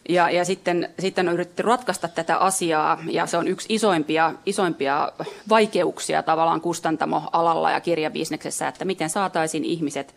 [0.09, 5.12] Ja, ja sitten, sitten on yritetty ratkaista tätä asiaa, ja se on yksi isoimpia, isoimpia
[5.48, 10.14] vaikeuksia tavallaan kustantamoalalla ja kirjabisneksessä, että miten saataisiin ihmiset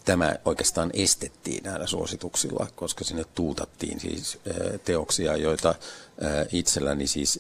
[0.06, 4.40] tämä oikeastaan estettiin näillä suosituksilla, koska sinne tuutattiin siis
[4.86, 5.76] teoksia, joita
[6.52, 7.40] itselläni siis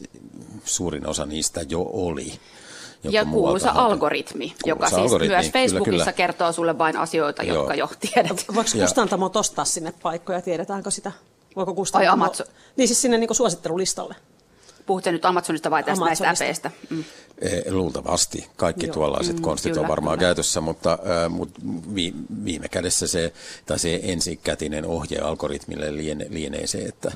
[0.63, 2.39] suurin osa niistä jo oli.
[3.03, 6.13] Ja kuuluisa algoritmi, kuuluisa joka siis algoritmi, myös Facebookissa kyllä, kyllä.
[6.13, 7.55] kertoo sulle vain asioita, Joo.
[7.55, 8.45] jotka jo tiedät.
[8.55, 11.11] Voiko kustantamo ostaa sinne paikkoja, tiedetäänkö sitä?
[11.55, 12.09] Voiko kustantamo...
[12.09, 12.47] Ai Amazon.
[12.75, 14.15] Niin siis sinne niin suosittelulistalle.
[14.85, 16.25] Puhutko nyt Amazonista vai tästä Amazonista.
[16.25, 16.71] näistä äpeistä?
[16.89, 17.03] Mm.
[17.41, 18.47] Eh, luultavasti.
[18.55, 18.93] Kaikki Joo.
[18.93, 20.27] tuollaiset mm, konstit kyllä, on varmaan kyllä.
[20.27, 21.61] käytössä, mutta, äh, mutta
[22.45, 23.33] viime kädessä se,
[23.65, 27.11] tai se ensikätinen ohje algoritmille liene, lienee se, että,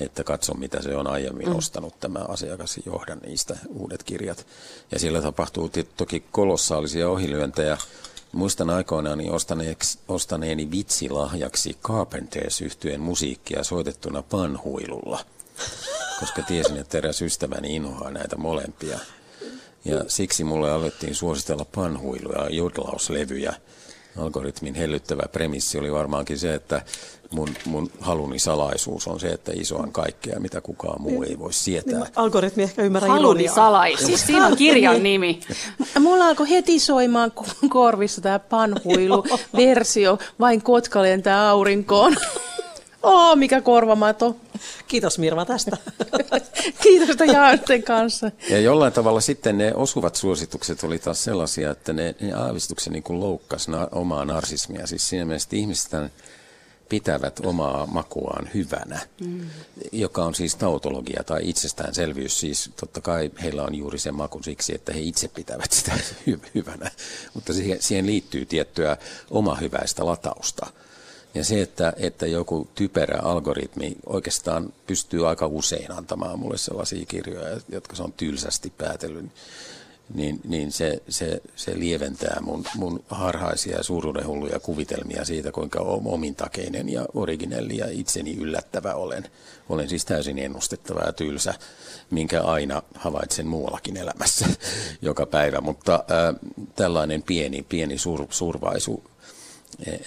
[0.00, 1.56] että katso mitä se on aiemmin mm.
[1.56, 4.46] ostanut tämä asiakas ja johda niistä uudet kirjat.
[4.92, 7.78] Ja siellä tapahtuu toki kolossaalisia ohilyöntejä.
[8.32, 9.18] Muistan aikoinaan
[10.08, 15.24] ostaneeni vitsilahjaksi Carpenters yhtyeen musiikkia soitettuna panhuilulla–
[16.20, 18.98] koska tiesin, että eräs ystäväni inhoaa näitä molempia.
[19.84, 23.54] Ja siksi mulle alettiin suositella panhuiluja ja jodlauslevyjä.
[24.16, 26.82] Algoritmin hellyttävä premissi oli varmaankin se, että
[27.30, 31.98] mun, mun haluni salaisuus on se, että isoan kaikkea, mitä kukaan muu ei voi sietää.
[31.98, 35.40] Niin, algoritmi ehkä ymmärrä Haluni salaisuus, siinä on kirjan nimi.
[36.00, 37.32] Mulla alkoi heti soimaan
[37.68, 42.16] korvissa tämä panhuilu-versio, vain kotka lentää aurinkoon.
[43.02, 44.36] Oh, mikä korvamato.
[44.88, 45.76] Kiitos Mirva tästä.
[46.82, 47.24] Kiitos, että
[47.86, 48.30] kanssa.
[48.50, 53.02] Ja jollain tavalla sitten ne osuvat suositukset oli taas sellaisia, että ne, ne aavistuksen niin
[53.02, 54.86] kuin loukkasi na, omaa narsismia.
[54.86, 56.10] Siis siinä mielessä ihmisten
[56.88, 59.40] pitävät omaa makuaan hyvänä, mm.
[59.92, 62.40] joka on siis tautologia tai itsestäänselvyys.
[62.40, 65.92] Siis totta kai heillä on juuri se maku siksi, että he itse pitävät sitä
[66.30, 66.90] hy- hyvänä,
[67.34, 68.96] mutta siihen, siihen liittyy tiettyä
[69.30, 70.66] omahyväistä latausta.
[71.34, 77.60] Ja se, että, että joku typerä algoritmi oikeastaan pystyy aika usein antamaan mulle sellaisia kirjoja,
[77.68, 79.24] jotka se on tylsästi päätellyt,
[80.14, 86.88] niin, niin se, se, se lieventää mun, mun harhaisia ja suuruudenhulluja kuvitelmia siitä, kuinka omintakeinen
[86.88, 89.30] ja originelli ja itseni yllättävä olen.
[89.68, 91.54] Olen siis täysin ennustettava ja tylsä,
[92.10, 94.46] minkä aina havaitsen muuallakin elämässä
[95.02, 95.60] joka päivä.
[95.60, 96.34] Mutta äh,
[96.76, 99.04] tällainen pieni, pieni sur, survaisu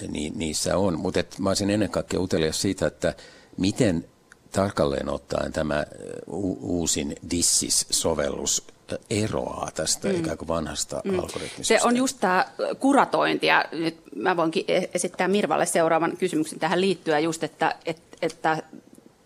[0.08, 0.98] niin niissä on.
[0.98, 3.14] Mutta mä olisin ennen kaikkea utelias siitä, että
[3.56, 4.04] miten
[4.52, 5.84] tarkalleen ottaen tämä
[6.26, 8.66] u- uusin Dissis-sovellus
[9.10, 10.14] eroaa tästä mm.
[10.14, 11.18] ikään kuin vanhasta mm.
[11.18, 11.64] algoritmisesta?
[11.64, 12.46] Se on just tämä
[12.78, 18.16] kuratointi, ja nyt mä voinkin e-, esittää Mirvalle seuraavan kysymyksen tähän liittyen, just että, että,
[18.22, 18.62] että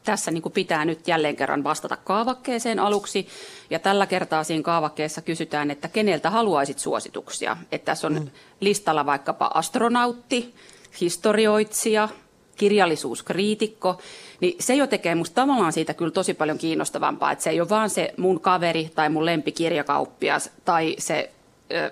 [0.04, 3.28] tässä niin kuin pitää nyt jälleen kerran vastata kaavakkeeseen aluksi.
[3.70, 7.56] Ja tällä kertaa siinä kaavakkeessa kysytään, että keneltä haluaisit suosituksia.
[7.72, 8.30] Että tässä on mm.
[8.60, 10.54] listalla vaikkapa astronautti,
[11.00, 12.08] historioitsija,
[12.56, 13.98] kirjallisuuskriitikko,
[14.40, 17.68] niin se jo tekee musta tavallaan siitä kyllä tosi paljon kiinnostavampaa, että se ei ole
[17.68, 21.30] vaan se mun kaveri tai mun lempikirjakauppias tai se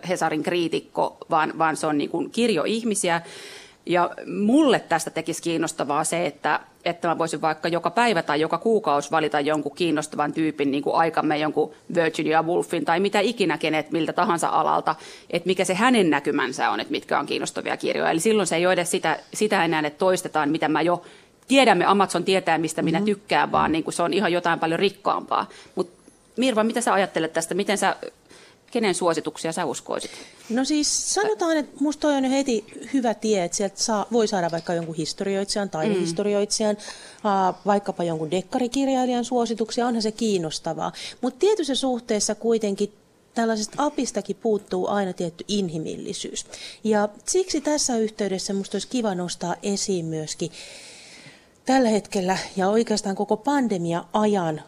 [0.08, 3.22] Hesarin kriitikko, vaan, vaan se on niin kuin kirjoihmisiä.
[3.86, 8.58] Ja mulle tästä tekisi kiinnostavaa se, että, että mä voisin vaikka joka päivä tai joka
[8.58, 13.90] kuukausi valita jonkun kiinnostavan tyypin, niin kuin aikamme jonkun Virginia Woolfin tai mitä ikinä kenet
[13.90, 14.94] miltä tahansa alalta,
[15.30, 18.10] että mikä se hänen näkymänsä on, että mitkä on kiinnostavia kirjoja.
[18.10, 21.02] Eli silloin se ei ole edes sitä, sitä enää, että toistetaan, mitä mä jo
[21.48, 23.06] tiedämme, Amazon tietää, mistä minä mm-hmm.
[23.06, 25.48] tykkään, vaan niin kuin se on ihan jotain paljon rikkaampaa.
[25.74, 26.02] Mutta
[26.36, 27.54] Mirva, mitä sä ajattelet tästä?
[27.54, 27.96] Miten sä
[28.72, 30.10] Kenen suosituksia sä uskoisit?
[30.48, 34.74] No siis sanotaan, että musta on heti hyvä tie, että sieltä saa, voi saada vaikka
[34.74, 37.54] jonkun historioitsijan, taidehistorioitsijan, mm.
[37.66, 40.92] vaikkapa jonkun dekkarikirjailijan suosituksia, onhan se kiinnostavaa.
[41.20, 42.92] Mutta tietyssä suhteessa kuitenkin
[43.34, 46.46] tällaisesta apistakin puuttuu aina tietty inhimillisyys.
[46.84, 50.50] Ja siksi tässä yhteydessä minusta olisi kiva nostaa esiin myöskin
[51.66, 54.62] tällä hetkellä ja oikeastaan koko pandemia-ajan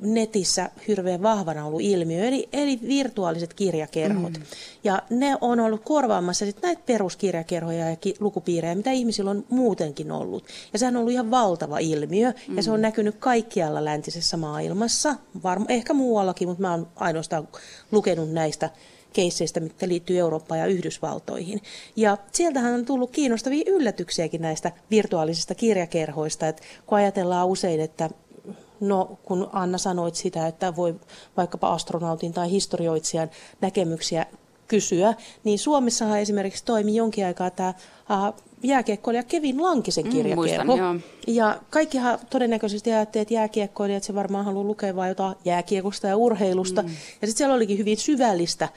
[0.00, 4.32] netissä hirveän vahvana ollut ilmiö, eli, eli virtuaaliset kirjakerhot.
[4.32, 4.42] Mm.
[4.84, 10.12] Ja ne on ollut korvaamassa sit näitä peruskirjakerhoja ja ki- lukupiirejä, mitä ihmisillä on muutenkin
[10.12, 10.46] ollut.
[10.72, 12.56] Ja se on ollut ihan valtava ilmiö, mm.
[12.56, 17.48] ja se on näkynyt kaikkialla läntisessä maailmassa, varma, ehkä muuallakin, mutta mä oon ainoastaan
[17.92, 18.70] lukenut näistä
[19.14, 21.60] keisseistä, mitkä liittyy Eurooppaan ja Yhdysvaltoihin.
[21.96, 28.10] Ja sieltähän on tullut kiinnostavia yllätyksiäkin näistä virtuaalisista kirjakerhoista, että kun ajatellaan usein, että
[28.80, 30.94] No, kun Anna sanoit sitä, että voi
[31.36, 34.26] vaikkapa astronautin tai historioitsijan näkemyksiä
[34.68, 35.14] kysyä,
[35.44, 37.74] niin Suomessahan esimerkiksi toimi jonkin aikaa tämä
[38.62, 40.76] jääkiekkoilija Kevin Lankisen kirjakerho.
[40.76, 46.16] Mm, ja kaikkihan todennäköisesti ajattelivat, että jääkiekkoilijat se varmaan haluaa lukea vain jotain jääkiekosta ja
[46.16, 46.82] urheilusta.
[46.82, 46.88] Mm.
[46.88, 46.94] Ja
[47.26, 48.68] sitten siellä olikin hyvin syvällistä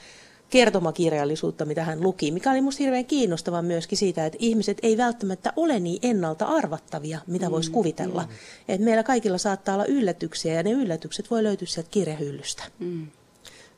[0.50, 5.52] kertomakirjallisuutta, mitä hän luki, mikä oli minusta hirveän kiinnostava myöskin siitä, että ihmiset ei välttämättä
[5.56, 8.22] ole niin ennalta arvattavia, mitä mm, voisi kuvitella.
[8.22, 8.28] Mm.
[8.68, 12.62] Että meillä kaikilla saattaa olla yllätyksiä ja ne yllätykset voi löytyä sieltä kirjahyllystä.
[12.78, 13.06] Mm.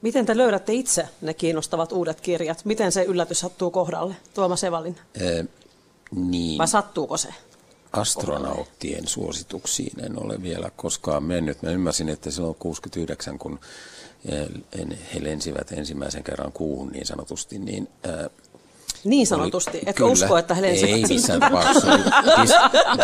[0.03, 2.65] Miten te löydätte itse ne kiinnostavat uudet kirjat?
[2.65, 4.97] Miten se yllätys sattuu kohdalle, Tuomas Evalin?
[5.21, 5.45] Ee,
[6.15, 6.59] niin.
[6.59, 7.29] Vai sattuuko se?
[7.93, 11.63] Astronauttien suosituksiin en ole vielä koskaan mennyt.
[11.63, 13.61] Mä ymmärsin, että silloin 69, kun
[15.15, 17.89] he lensivät ensimmäisen kerran kuuhun niin sanotusti, niin
[19.05, 19.79] niin sanotusti.
[19.79, 21.99] Etkö kyllä, usko, että he lensivät Ei missään tapauksessa.
[22.43, 22.51] Dis,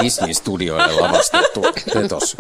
[0.02, 1.62] Disney-studioille lavastettu
[1.94, 2.36] petos.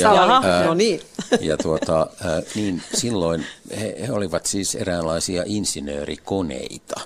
[0.00, 1.00] Ja, Jaha, no niin.
[1.40, 2.06] Ja tuota,
[2.54, 3.46] niin silloin
[3.80, 7.00] he, he olivat siis eräänlaisia insinöörikoneita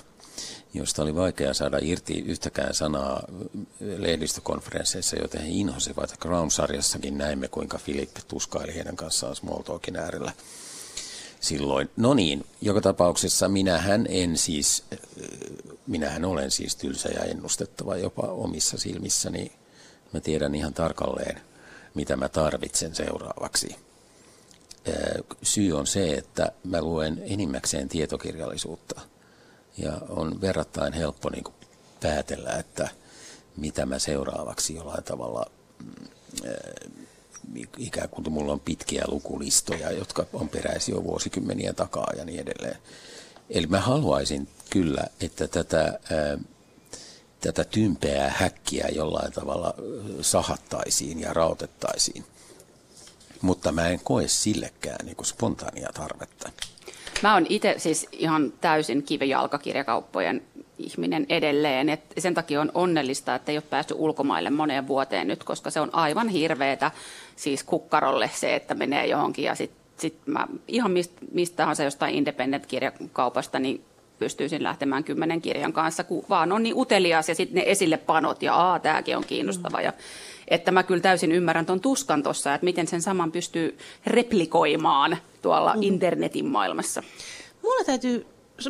[0.77, 3.23] josta oli vaikea saada irti yhtäkään sanaa
[3.79, 6.19] lehdistökonferensseissa, joten he inhosivat.
[6.19, 10.31] Crown-sarjassakin näimme, kuinka Philip tuskaili heidän kanssaan small talkin äärellä
[11.39, 11.89] silloin.
[11.97, 14.83] No niin, joka tapauksessa minähän en siis,
[15.87, 19.51] minähän olen siis tylsä ja ennustettava jopa omissa silmissäni.
[20.13, 21.41] Mä tiedän ihan tarkalleen,
[21.93, 23.75] mitä mä tarvitsen seuraavaksi.
[25.43, 29.01] Syy on se, että mä luen enimmäkseen tietokirjallisuutta.
[29.77, 31.43] Ja on verrattain helppo niin
[32.01, 32.89] päätellä, että
[33.57, 35.51] mitä mä seuraavaksi jollain tavalla
[35.83, 36.07] mm,
[37.77, 42.77] ikään kuin mulla on pitkiä lukulistoja, jotka on peräisin jo vuosikymmeniä takaa ja niin edelleen.
[43.49, 46.37] Eli mä haluaisin kyllä, että tätä, ää,
[47.41, 49.73] tätä tympeää häkkiä jollain tavalla
[50.21, 52.25] sahattaisiin ja rautettaisiin.
[53.41, 56.49] Mutta mä en koe sillekään niin kuin spontaania tarvetta.
[57.23, 60.41] Mä oon itse siis ihan täysin kivijalkakirjakauppojen
[60.77, 61.89] ihminen edelleen.
[61.89, 65.79] Et sen takia on onnellista, että ei ole päässyt ulkomaille moneen vuoteen nyt, koska se
[65.79, 66.91] on aivan hirveetä
[67.35, 72.15] siis kukkarolle se, että menee johonkin ja sitten sit mä ihan mistä, mistä tahansa jostain
[72.15, 73.83] independent-kirjakaupasta, niin
[74.19, 78.43] pystyisin lähtemään kymmenen kirjan kanssa, kun vaan on niin utelias ja sitten ne esille panot
[78.43, 79.81] ja aa, tämäkin on kiinnostava.
[79.81, 79.93] Ja,
[80.47, 85.73] että mä kyllä täysin ymmärrän tuon tuskan tuossa, että miten sen saman pystyy replikoimaan tuolla
[85.73, 85.81] mm.
[85.81, 87.03] internetin maailmassa.
[87.63, 88.25] Mulla täytyy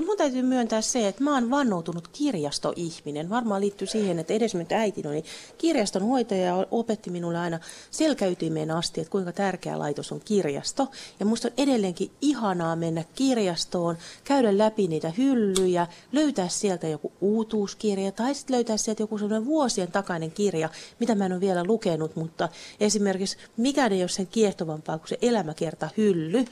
[0.06, 3.30] mun täytyy myöntää se, että mä oon vannoutunut kirjastoihminen.
[3.30, 5.24] Varmaan liittyy siihen, että edes nyt äiti oli
[5.58, 7.60] kirjaston hoitaja ja opetti minulle aina
[7.92, 10.88] selkäytymeen asti, että kuinka tärkeä laitos on kirjasto.
[11.20, 18.12] Ja musta on edelleenkin ihanaa mennä kirjastoon, käydä läpi niitä hyllyjä, löytää sieltä joku uutuuskirja
[18.12, 20.70] tai sitten löytää sieltä joku sellainen vuosien takainen kirja,
[21.00, 25.18] mitä mä en ole vielä lukenut, mutta esimerkiksi mikään ei ole sen kiehtovampaa kuin se
[25.22, 26.46] elämäkerta hylly,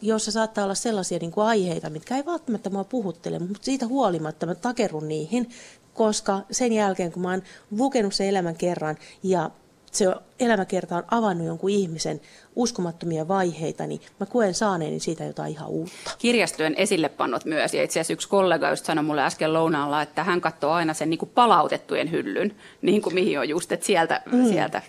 [0.00, 4.46] jossa saattaa olla sellaisia niin kuin aiheita, mitkä ei välttämättä mua puhuttele, mutta siitä huolimatta
[4.46, 5.50] mä takerun niihin,
[5.94, 9.50] koska sen jälkeen, kun mä oon lukenut sen elämän kerran ja
[9.92, 10.06] se
[10.40, 12.20] elämäkerta on avannut jonkun ihmisen
[12.56, 16.10] uskomattomia vaiheita, niin mä koen saaneeni siitä jotain ihan uutta.
[16.18, 20.40] Kirjastojen esillepannot myös, ja itse asiassa yksi kollega just sanoi mulle äsken lounaalla, että hän
[20.40, 24.48] katsoo aina sen niin kuin palautettujen hyllyn, niin kuin mihin on just, että sieltä, mm.
[24.48, 24.82] sieltä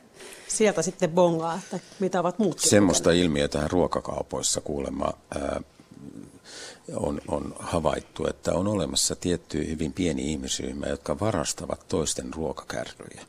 [0.49, 2.59] sieltä sitten bongaa, että mitä ovat muut.
[2.59, 5.61] Semmoista ilmiötä ruokakaupoissa kuulemma ää,
[6.95, 13.21] on, on havaittu, että on olemassa tietty hyvin pieni ihmisryhmä, jotka varastavat toisten ruokakärryjä.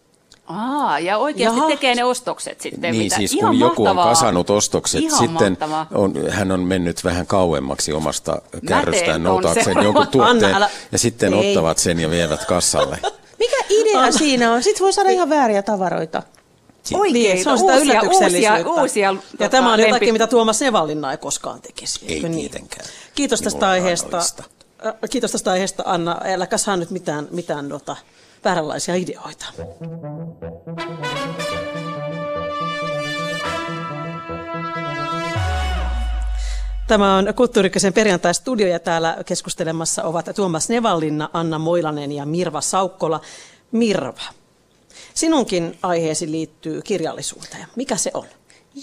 [0.46, 1.68] Aa, ja oikeasti Jaha.
[1.68, 2.92] tekee ne ostokset sitten.
[2.92, 3.16] Niin, mitä?
[3.16, 3.90] siis Ihan kun mahtavaa.
[3.90, 5.56] joku on kasannut ostokset, Ihan sitten
[5.90, 10.70] on, hän on mennyt vähän kauemmaksi omasta kärrystään noutaakseen jonkun tuotteen, Anna, älä...
[10.92, 11.48] ja sitten Ei.
[11.48, 12.98] ottavat sen ja vievät kassalle.
[13.38, 14.12] Mikä idea Anna.
[14.12, 14.62] siinä on?
[14.62, 16.22] Sitten voi saada ihan vääriä tavaroita.
[16.94, 18.70] Oikein, niin, se on sitä uusia, yllätyksellisyyttä.
[18.70, 22.06] Uusia, uusia, ja tota, tämä on jotakin, mitä Tuomas Evallinna ei koskaan tekisi.
[22.08, 22.32] Ei niin?
[22.32, 22.86] tietenkään.
[23.14, 24.18] Kiitos tästä aiheesta.
[24.86, 26.20] Äh, kiitos tästä aiheesta, Anna.
[26.24, 27.96] Äläkä saa nyt mitään, mitään nota,
[28.44, 29.46] vääränlaisia ideoita.
[36.90, 43.20] Tämä on Kulttuurikkösen perjantai-studio ja täällä keskustelemassa ovat Tuomas Nevallinna, Anna Moilanen ja Mirva Saukkola.
[43.72, 44.22] Mirva,
[45.20, 47.66] sinunkin aiheesi liittyy kirjallisuuteen.
[47.76, 48.26] Mikä se on?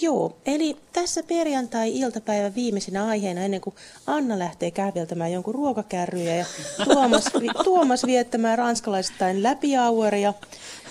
[0.02, 3.76] Joo, eli tässä perjantai-iltapäivän viimeisenä aiheena, ennen kuin
[4.08, 6.46] Anna lähtee käveltämään jonkun ruokakärryjä ja
[6.84, 7.26] Tuomas,
[7.64, 10.34] Tuomas viettämään ranskalaisittain läpiaueria,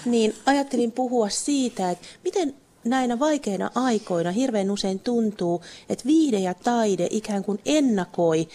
[0.04, 6.54] niin ajattelin puhua siitä, että miten näinä vaikeina aikoina hirveän usein tuntuu, että viide ja
[6.54, 8.48] taide ikään kuin ennakoi,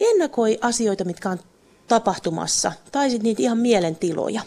[0.00, 1.38] ennakoi asioita, mitkä on
[1.88, 4.42] tapahtumassa, tai sitten niitä ihan mielentiloja.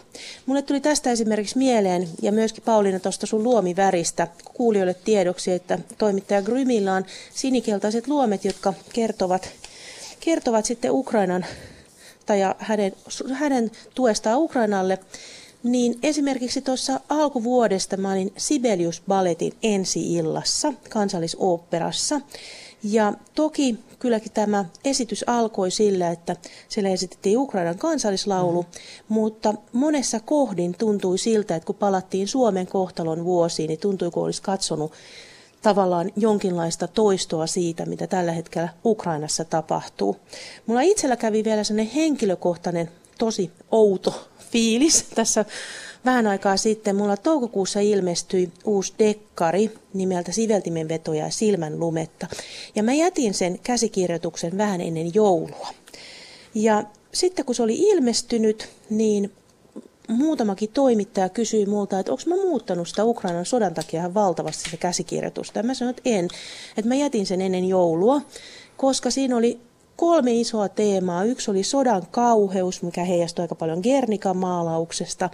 [0.46, 6.42] Mulle tuli tästä esimerkiksi mieleen, ja myöskin Pauliina tuosta sun luomiväristä, kuulijoille tiedoksi, että toimittaja
[6.42, 9.50] Grymillä on sinikeltaiset luomet, jotka kertovat,
[10.20, 11.46] kertovat sitten Ukrainan
[12.26, 12.94] tai hänen,
[13.34, 15.00] hänen tuestaan Ukrainalle.
[15.64, 22.22] Niin esimerkiksi tuossa alkuvuodesta mä olin Sibelius Balletin ensi-illassa kansallisoopperassa.
[22.84, 26.36] Ja toki kylläkin tämä esitys alkoi sillä, että
[26.70, 28.68] siellä esitettiin Ukrainan kansallislaulu, mm.
[29.10, 34.41] mutta monessa kohdin tuntui siltä, että kun palattiin Suomen kohtalon vuosiin, niin tuntui, kun olisi
[34.41, 34.91] katsonut
[35.62, 40.18] tavallaan jonkinlaista toistoa siitä, mitä tällä hetkellä Ukrainassa tapahtuu.
[40.66, 45.45] Mulla itsellä kävi vielä sellainen henkilökohtainen, tosi outo fiilis tässä
[46.06, 46.95] vähän aikaa sitten.
[46.95, 52.28] Mulla toukokuussa ilmestyi uusi dekkari nimeltä Siveltimen vetoja ja silmän lumetta.
[52.76, 55.68] Ja mä jätin sen käsikirjoituksen vähän ennen joulua.
[56.56, 56.84] Ja
[57.14, 59.32] sitten kun se oli ilmestynyt, niin
[60.08, 64.78] muutamakin toimittaja kysyi multa, että onko mä muuttanut sitä Ukrainan sodan takia ihan valtavasti sitä
[64.78, 65.60] käsikirjoitusta.
[65.60, 66.28] Ja mä sanoin, että en.
[66.78, 68.22] Että mä jätin sen ennen joulua,
[68.78, 69.60] koska siinä oli
[70.00, 71.24] kolme isoa teemaa.
[71.24, 75.30] Yksi oli sodan kauheus, mikä heijastui aika paljon Gernikan maalauksesta.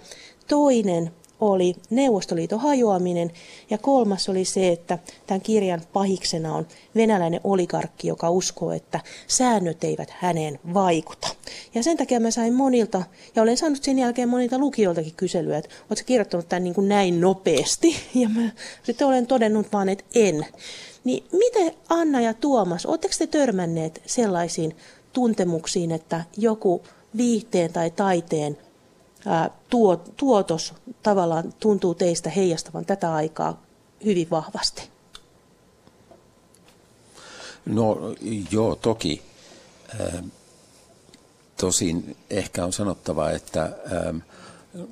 [0.48, 1.10] Toinen
[1.40, 3.30] oli Neuvostoliiton hajoaminen
[3.70, 9.84] ja kolmas oli se, että tämän kirjan pahiksena on venäläinen oligarkki, joka uskoo, että säännöt
[9.84, 11.28] eivät häneen vaikuta.
[11.74, 13.02] Ja sen takia mä sain monilta,
[13.36, 17.20] ja olen saanut sen jälkeen monilta lukijoiltakin kyselyä, että oletko kirjoittanut tämän niin kuin näin
[17.20, 17.96] nopeasti?
[18.14, 18.50] Ja mä
[18.82, 20.46] sitten olen todennut vaan, että en.
[21.06, 24.76] Niin miten Anna ja Tuomas, oletteko te törmänneet sellaisiin
[25.12, 26.82] tuntemuksiin, että joku
[27.16, 28.58] viihteen tai taiteen
[29.26, 33.62] ää, tuo, tuotos tavallaan tuntuu teistä heijastavan tätä aikaa
[34.04, 34.82] hyvin vahvasti?
[37.66, 37.96] No
[38.50, 39.22] joo, toki.
[41.56, 43.76] Tosin ehkä on sanottava, että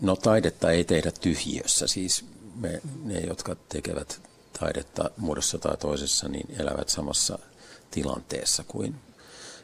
[0.00, 1.86] no taidetta ei tehdä tyhjiössä.
[1.86, 2.24] Siis
[2.60, 4.20] me, ne, jotka tekevät
[4.60, 7.38] taidetta muodossa tai toisessa, niin elävät samassa
[7.90, 8.94] tilanteessa kuin,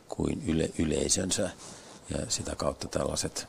[0.08, 1.50] kuin yle, yleisönsä.
[2.10, 3.46] Ja sitä kautta tällaiset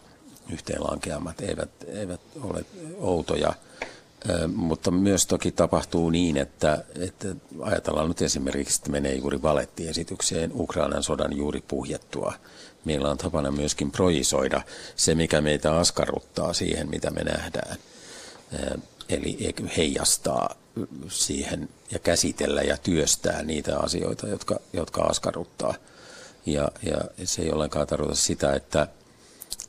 [0.49, 2.65] yhteenlankeamat eivät, eivät ole
[2.99, 3.53] outoja.
[4.55, 7.27] mutta myös toki tapahtuu niin, että, että
[7.61, 12.33] ajatellaan nyt esimerkiksi, että menee juuri valettiesitykseen Ukrainan sodan juuri puhjettua.
[12.85, 14.61] Meillä on tapana myöskin projisoida
[14.95, 17.77] se, mikä meitä askarruttaa siihen, mitä me nähdään.
[19.09, 20.55] Eli heijastaa
[21.07, 25.73] siihen ja käsitellä ja työstää niitä asioita, jotka, jotka askarruttaa.
[26.45, 28.87] Ja, ja se ei ollenkaan tarkoita sitä, että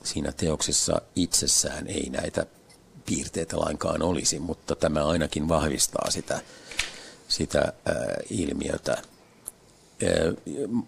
[0.04, 2.46] siinä teoksessa itsessään ei näitä
[3.06, 6.40] piirteitä lainkaan olisi, mutta tämä ainakin vahvistaa sitä,
[7.28, 7.94] sitä ää,
[8.30, 9.02] ilmiötä.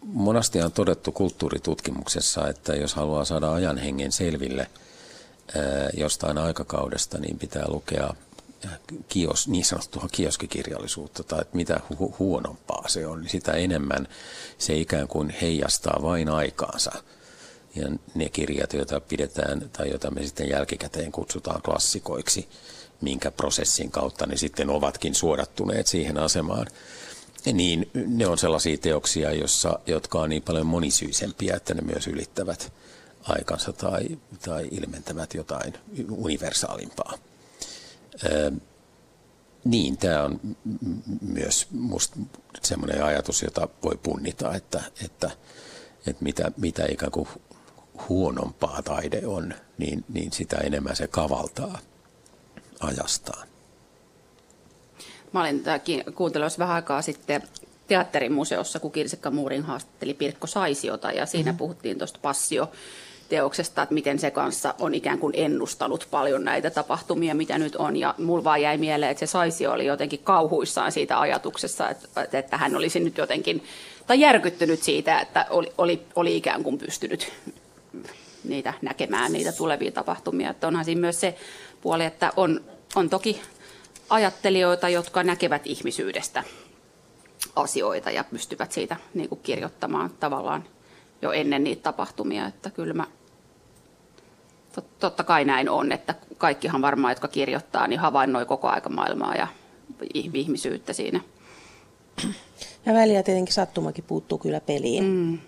[0.03, 4.71] Monasti on todettu kulttuuritutkimuksessa, että jos haluaa saada ajan hengen selville
[5.57, 8.15] ää, jostain aikakaudesta, niin pitää lukea
[9.09, 14.09] kios, niin sanottua kioskikirjallisuutta tai että mitä hu- huonompaa se on, niin sitä enemmän
[14.59, 16.93] se ikään kuin heijastaa vain aikaansa.
[17.75, 22.49] Ja ne kirjat, joita pidetään tai joita me sitten jälkikäteen kutsutaan klassikoiksi,
[23.01, 26.67] minkä prosessin kautta ne sitten ovatkin suodattuneet siihen asemaan,
[27.53, 32.73] niin ne on sellaisia teoksia, jossa, jotka on niin paljon monisyisempiä, että ne myös ylittävät
[33.23, 35.75] aikansa tai, tai ilmentävät jotain
[36.11, 37.19] universaalimpaa.
[39.65, 40.41] Niin, tämä on
[41.21, 42.17] myös musta
[42.63, 45.31] semmoinen ajatus, jota voi punnita, että, että,
[46.07, 47.29] että mitä, mitä ikään kuin
[48.09, 51.79] huonompaa taide on, niin, niin sitä enemmän se kavaltaa
[52.81, 53.49] ajastaan.
[55.33, 55.63] Mä olin
[56.15, 57.43] kuuntelemassa vähän aikaa sitten
[57.87, 61.59] teatterimuseossa, kun Kirsikka Muurin haastatteli Pirkko Saisiota, ja siinä mm-hmm.
[61.59, 62.73] puhuttiin tuosta passio
[63.29, 67.97] teoksesta, että miten se kanssa on ikään kuin ennustanut paljon näitä tapahtumia, mitä nyt on.
[67.97, 72.57] Ja mulla vaan jäi mieleen, että se Saisi oli jotenkin kauhuissaan siitä ajatuksessa, että, että
[72.57, 73.65] hän olisi nyt jotenkin,
[74.07, 77.33] tai järkyttynyt siitä, että oli, oli, oli ikään kuin pystynyt
[78.45, 80.51] niitä näkemään, niitä tulevia tapahtumia.
[80.51, 81.37] Että onhan siinä myös se
[81.81, 82.61] puoli, että on,
[82.97, 83.41] on toki
[84.11, 86.45] ajattelijoita, jotka näkevät ihmisyydestä
[87.57, 90.65] asioita ja pystyvät siitä niin kuin kirjoittamaan tavallaan
[91.25, 92.47] jo ennen niitä tapahtumia.
[92.47, 93.07] Että kyllä mä,
[94.99, 99.47] totta kai näin on, että kaikkihan varmaan, jotka kirjoittaa, niin havainnoi koko aika maailmaa ja
[100.15, 101.21] ihmisyyttä siinä.
[102.87, 105.05] Ja väliä tietenkin sattumakin puuttuu kyllä peliin.
[105.05, 105.39] Mm.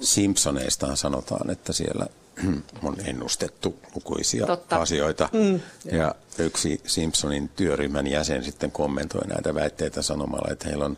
[0.00, 2.06] Simpsoneistaan sanotaan, että siellä
[2.82, 4.76] on ennustettu lukuisia Totta.
[4.76, 5.28] asioita.
[5.32, 5.60] Mm.
[5.92, 10.96] Ja yksi Simpsonin työryhmän jäsen sitten kommentoi näitä väitteitä sanomalla, että heillä on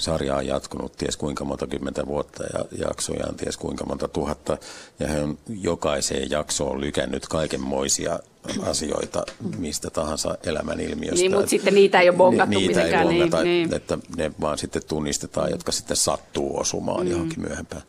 [0.00, 4.58] sarja on jatkunut ties kuinka monta kymmentä vuotta ja jaksoja on ties kuinka monta tuhatta.
[4.98, 8.18] Ja he on jokaiseen jaksoon lykännyt kaikenmoisia
[8.62, 9.22] asioita
[9.58, 11.20] mistä tahansa elämän ilmiöstä.
[11.20, 13.74] Niin, mutta sitten niitä ei ole bongattu Niitä ei bongata, niin, niin.
[13.74, 17.10] että ne vaan sitten tunnistetaan, jotka sitten sattuu osumaan mm.
[17.10, 17.82] johonkin myöhempään.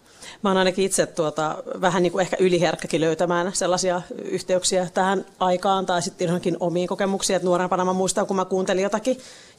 [0.45, 5.85] Mä oon ainakin itse tuota, vähän niin kuin ehkä yliherkkäkin löytämään sellaisia yhteyksiä tähän aikaan
[5.85, 7.35] tai sitten johonkin omiin kokemuksiin.
[7.35, 9.17] Että nuorempana mä muistan, kun mä kuuntelin jotakin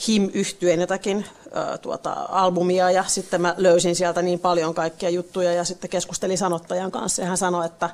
[0.09, 1.26] him yhtyeen jotakin
[1.57, 6.39] äh, tuota, albumia ja sitten mä löysin sieltä niin paljon kaikkia juttuja ja sitten keskustelin
[6.39, 7.91] sanottajan kanssa ja hän sanoi, että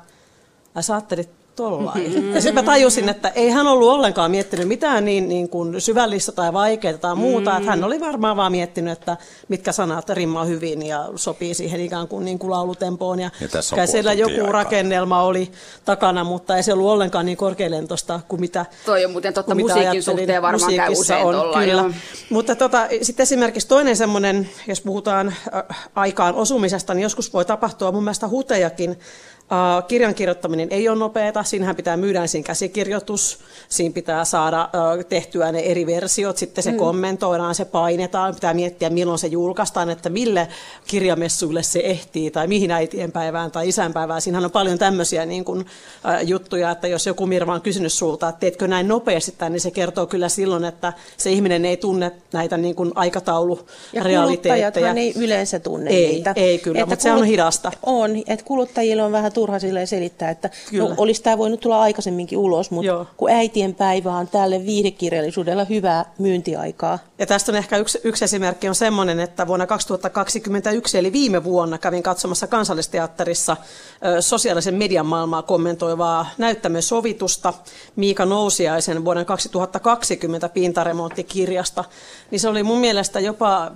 [0.81, 2.13] sä ajattelit tollain.
[2.13, 2.35] Mm-hmm.
[2.35, 6.31] Ja sitten mä tajusin, että ei hän ollut ollenkaan miettinyt mitään niin, niin kuin syvällistä
[6.31, 7.49] tai vaikeaa tai muuta.
[7.49, 7.57] Mm-hmm.
[7.57, 12.07] Että hän oli varmaan vaan miettinyt, että mitkä sanat rimmaa hyvin ja sopii siihen ikään
[12.07, 13.19] kuin, niin kuin laulutempoon.
[13.19, 13.29] Ja,
[13.75, 14.51] ja siellä joku aikaa.
[14.51, 15.51] rakennelma oli
[15.85, 20.03] takana, mutta ei se ollut ollenkaan niin korkealentoista kuin mitä Toi on muuten totta, musiikin
[20.03, 21.91] suhteen varmaan käy usein on, kyllä.
[22.29, 27.91] Mutta tota, sitten esimerkiksi toinen semmoinen, jos puhutaan äh, aikaan osumisesta, niin joskus voi tapahtua
[27.91, 28.99] mun mielestä hutejakin
[29.53, 33.39] Uh, kirjan kirjoittaminen ei ole nopeata, siinähän pitää myydä ensin käsikirjoitus,
[33.69, 36.77] siinä pitää saada uh, tehtyä ne eri versiot, sitten se mm.
[36.77, 40.47] kommentoidaan, se painetaan, pitää miettiä milloin se julkaistaan, että mille
[40.87, 44.21] kirjamessuille se ehtii tai mihin äitienpäivään tai isänpäivään.
[44.21, 45.65] Siinähän on paljon tämmöisiä niin kuin, uh,
[46.27, 49.71] juttuja, että jos joku Mirva on kysynyt sulta, että teetkö näin nopeasti tämän, niin se
[49.71, 54.87] kertoo kyllä silloin, että se ihminen ei tunne näitä niin kuin aikataulurealiteetteja.
[54.87, 56.33] Ja ei yleensä tunne ei, niitä.
[56.35, 57.17] Ei kyllä, että mutta kulut...
[57.17, 57.71] se on hidasta.
[57.83, 62.37] On, että kuluttajille on vähän turha silleen selittää, että no, olisi tämä voinut tulla aikaisemminkin
[62.37, 63.07] ulos, mutta Joo.
[63.17, 66.99] kun äitien päivä on tälle viihdekirjallisuudella hyvää myyntiaikaa.
[67.19, 71.77] Ja tästä on ehkä yksi, yksi esimerkki on semmoinen, että vuonna 2021, eli viime vuonna,
[71.77, 73.57] kävin katsomassa kansallisteatterissa
[74.19, 77.53] sosiaalisen median maailmaa kommentoivaa näyttämösovitusta
[77.95, 81.83] Miika Nousiaisen vuoden 2020 pintaremonttikirjasta.
[82.31, 83.71] Niin se oli mun mielestä jopa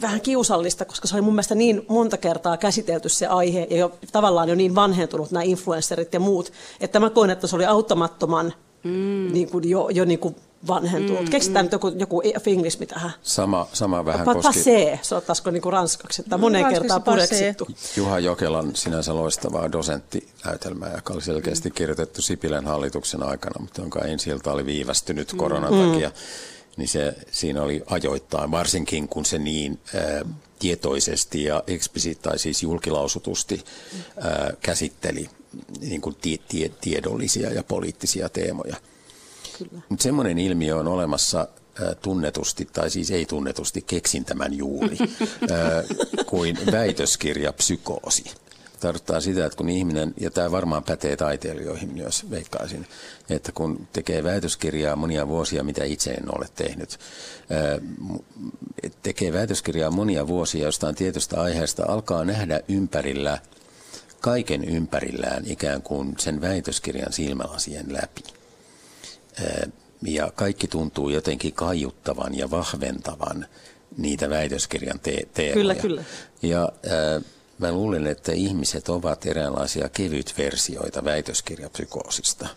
[0.00, 3.92] vähän kiusallista, koska se oli mun mielestä niin monta kertaa käsitelty se aihe ja jo,
[4.12, 8.52] tavallaan jo niin vanhentunut nämä influencerit ja muut, että mä koin, että se oli auttamattoman
[8.82, 9.32] mm.
[9.32, 11.22] niin kuin jo, jo niin kuin vanhentunut.
[11.22, 11.66] Mm, Keksitään mm.
[11.66, 13.10] nyt joku, joku finglismi tähän.
[13.22, 14.60] Sama, sama vähän pa, koski...
[14.60, 17.68] Passé, se ottaisiko niin kuin ranskaksi, että moneen no, kertaan pureksittu.
[17.96, 24.30] Juha Jokelan sinänsä loistavaa dosenttinäytelmää, joka oli selkeästi kirjoitettu Sipilän hallituksen aikana, mutta jonka ensi
[24.46, 25.92] oli viivästynyt koronan mm.
[25.92, 26.08] takia.
[26.08, 30.24] Mm niin se, siinä oli ajoittain, varsinkin kun se niin ää,
[30.58, 33.64] tietoisesti ja eksplisiit, tai siis julkilausutusti
[34.20, 35.30] ää, käsitteli
[35.80, 38.76] niin kuin tie, tie, tiedollisia ja poliittisia teemoja.
[39.88, 41.48] Mutta semmoinen ilmiö on olemassa
[41.80, 44.96] ää, tunnetusti, tai siis ei tunnetusti, keksin tämän juuri,
[45.50, 45.84] ää,
[46.26, 48.24] kuin väitöskirja psykoosi
[48.80, 52.86] tarkoittaa sitä, että kun ihminen, ja tämä varmaan pätee taiteilijoihin myös, veikkaisin,
[53.30, 56.98] että kun tekee väitöskirjaa monia vuosia, mitä itse en ole tehnyt,
[59.02, 63.38] tekee väitöskirjaa monia vuosia jostain tietystä aiheesta, alkaa nähdä ympärillä,
[64.20, 68.22] kaiken ympärillään ikään kuin sen väitöskirjan silmälasien läpi.
[70.02, 73.46] Ja kaikki tuntuu jotenkin kaiuttavan ja vahventavan
[73.96, 75.54] niitä väitöskirjan te- teemoja.
[75.54, 76.04] Kyllä, kyllä.
[76.42, 77.24] Ja äh,
[77.58, 82.48] Mä luulen, että ihmiset ovat eräänlaisia kevytversioita väitöskirjapsykoosista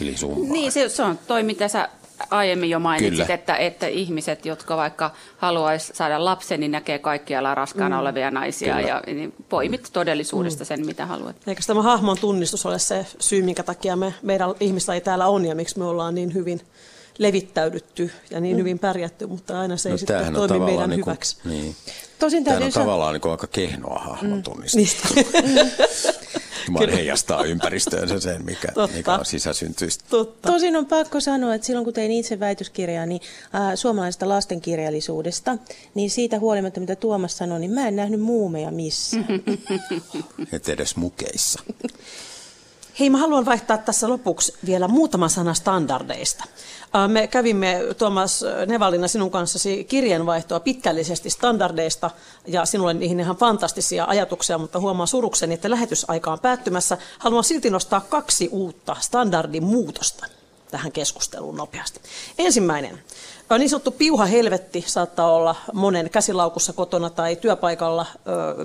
[0.00, 0.52] yli summaa.
[0.52, 1.88] Niin, se, se on toi, mitä sä
[2.30, 7.96] aiemmin jo mainitsit, että, että ihmiset, jotka vaikka haluaisi saada lapsen, niin näkee kaikkialla raskaana
[7.96, 8.00] mm.
[8.00, 8.88] olevia naisia Kyllä.
[8.88, 10.66] ja niin poimit todellisuudesta mm.
[10.66, 11.36] sen, mitä haluat.
[11.46, 14.50] Eikö tämä hahmon tunnistus ole se syy, minkä takia me, meidän
[14.94, 16.60] ei täällä on ja miksi me ollaan niin hyvin
[17.18, 18.60] levittäydytty ja niin mm.
[18.60, 21.36] hyvin pärjätty, mutta aina se ei no, sitten toimi meidän niin kuin, hyväksi.
[21.44, 21.76] Niin.
[22.18, 24.42] Tosin Tämä on tavallaan niin kuin aika kehnoa hahmon mm.
[24.52, 25.14] tunnistus.
[26.74, 30.04] Vaan heijastaa ympäristöönsä sen, mikä, mikä on sisäsyntyistä.
[30.10, 30.52] Totta.
[30.52, 33.20] Tosin on pakko sanoa, että silloin kun tein itse väitöskirjaa niin,
[33.54, 35.58] äh, suomalaisesta lastenkirjallisuudesta,
[35.94, 39.26] niin siitä huolimatta, mitä Tuomas sanoi, niin mä en nähnyt muumeja missään.
[40.52, 41.62] Et edes mukeissa.
[43.00, 46.44] Hei, mä haluan vaihtaa tässä lopuksi vielä muutama sana standardeista.
[47.08, 52.10] Me kävimme Tuomas Nevalina sinun kanssasi kirjeenvaihtoa pitkällisesti standardeista
[52.46, 56.98] ja sinulle niihin ihan fantastisia ajatuksia, mutta huomaan surukseni, että lähetysaika on päättymässä.
[57.18, 60.26] Haluan silti nostaa kaksi uutta standardin muutosta.
[60.70, 62.00] tähän keskusteluun nopeasti.
[62.38, 63.02] Ensimmäinen.
[63.58, 68.06] Niin sanottu piuha helvetti saattaa olla monen käsilaukussa kotona tai työpaikalla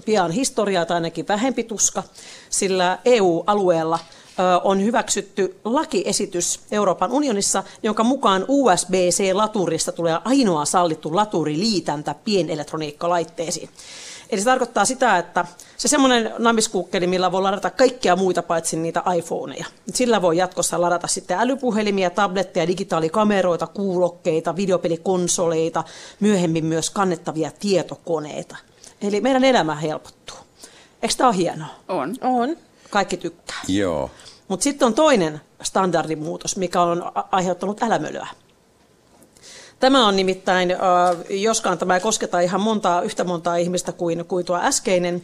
[0.05, 2.03] pian historiaa tai ainakin vähempi tuska,
[2.49, 3.99] sillä EU-alueella
[4.63, 13.69] on hyväksytty lakiesitys Euroopan unionissa, jonka mukaan USB-C-laturista tulee ainoa sallittu laturiliitäntä pienelektroniikkalaitteisiin.
[14.29, 15.45] Eli se tarkoittaa sitä, että
[15.77, 19.65] se semmoinen namiskuukkeli, millä voi ladata kaikkia muita paitsi niitä iPhoneja.
[19.93, 25.83] Sillä voi jatkossa ladata sitten älypuhelimia, tabletteja, digitaalikameroita, kuulokkeita, videopelikonsoleita,
[26.19, 28.55] myöhemmin myös kannettavia tietokoneita.
[29.01, 30.37] Eli meidän elämä helpottuu.
[31.01, 31.67] Eikö tämä ole hienoa?
[31.87, 32.15] On.
[32.21, 32.57] On.
[32.93, 33.61] Kaikki tykkää.
[33.67, 34.11] Joo.
[34.47, 38.27] Mutta sitten on toinen standardimuutos, mikä on aiheuttanut älämölyä.
[39.79, 40.75] Tämä on nimittäin,
[41.29, 45.23] joskaan tämä ei kosketa ihan montaa, yhtä montaa ihmistä kuin, kuin tuo äskeinen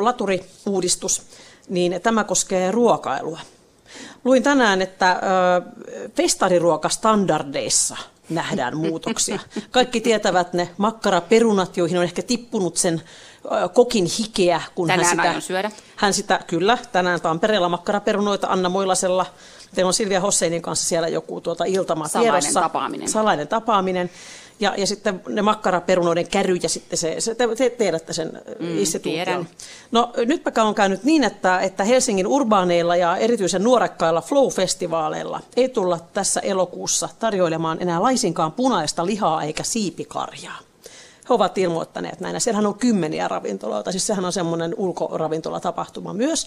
[0.00, 1.22] laturiuudistus,
[1.68, 3.40] niin tämä koskee ruokailua.
[4.24, 5.20] Luin tänään, että
[6.16, 7.96] festariruokastandardeissa
[8.30, 9.38] nähdään muutoksia.
[9.70, 13.02] Kaikki tietävät ne makkaraperunat, joihin on ehkä tippunut sen
[13.72, 15.70] kokin hikeä, kun tänään hän sitä, syödä.
[15.96, 19.26] hän sitä, kyllä, tänään Tampereella makkaraperunoita Anna Moilasella
[19.74, 22.60] Teillä on Silvia Hosseinin kanssa siellä joku tuota iltama Salainen tiedossa.
[22.60, 23.08] tapaaminen.
[23.08, 24.10] Salainen tapaaminen.
[24.60, 28.78] Ja, ja sitten ne makkaraperunoiden käry ja sitten se, se te, te tiedätte sen mm,
[28.78, 29.46] instituution.
[29.92, 35.98] No nytpä on käynyt niin, että, että Helsingin urbaaneilla ja erityisen nuorekkailla Flow-festivaaleilla ei tulla
[36.12, 40.58] tässä elokuussa tarjoilemaan enää laisinkaan punaista lihaa eikä siipikarjaa.
[41.28, 42.40] He ovat ilmoittaneet näin.
[42.40, 46.46] Siellähän on kymmeniä ravintoloita, siis sehän on semmoinen ulkoravintolatapahtuma myös.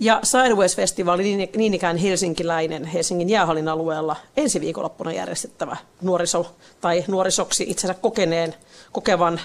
[0.00, 7.64] Ja Sideways-festivaali, niin, niin ikään helsinkiläinen Helsingin jäähallin alueella ensi viikonloppuna järjestettävä nuoriso tai nuorisoksi
[7.68, 8.54] itsensä kokeneen,
[8.92, 9.40] kokevan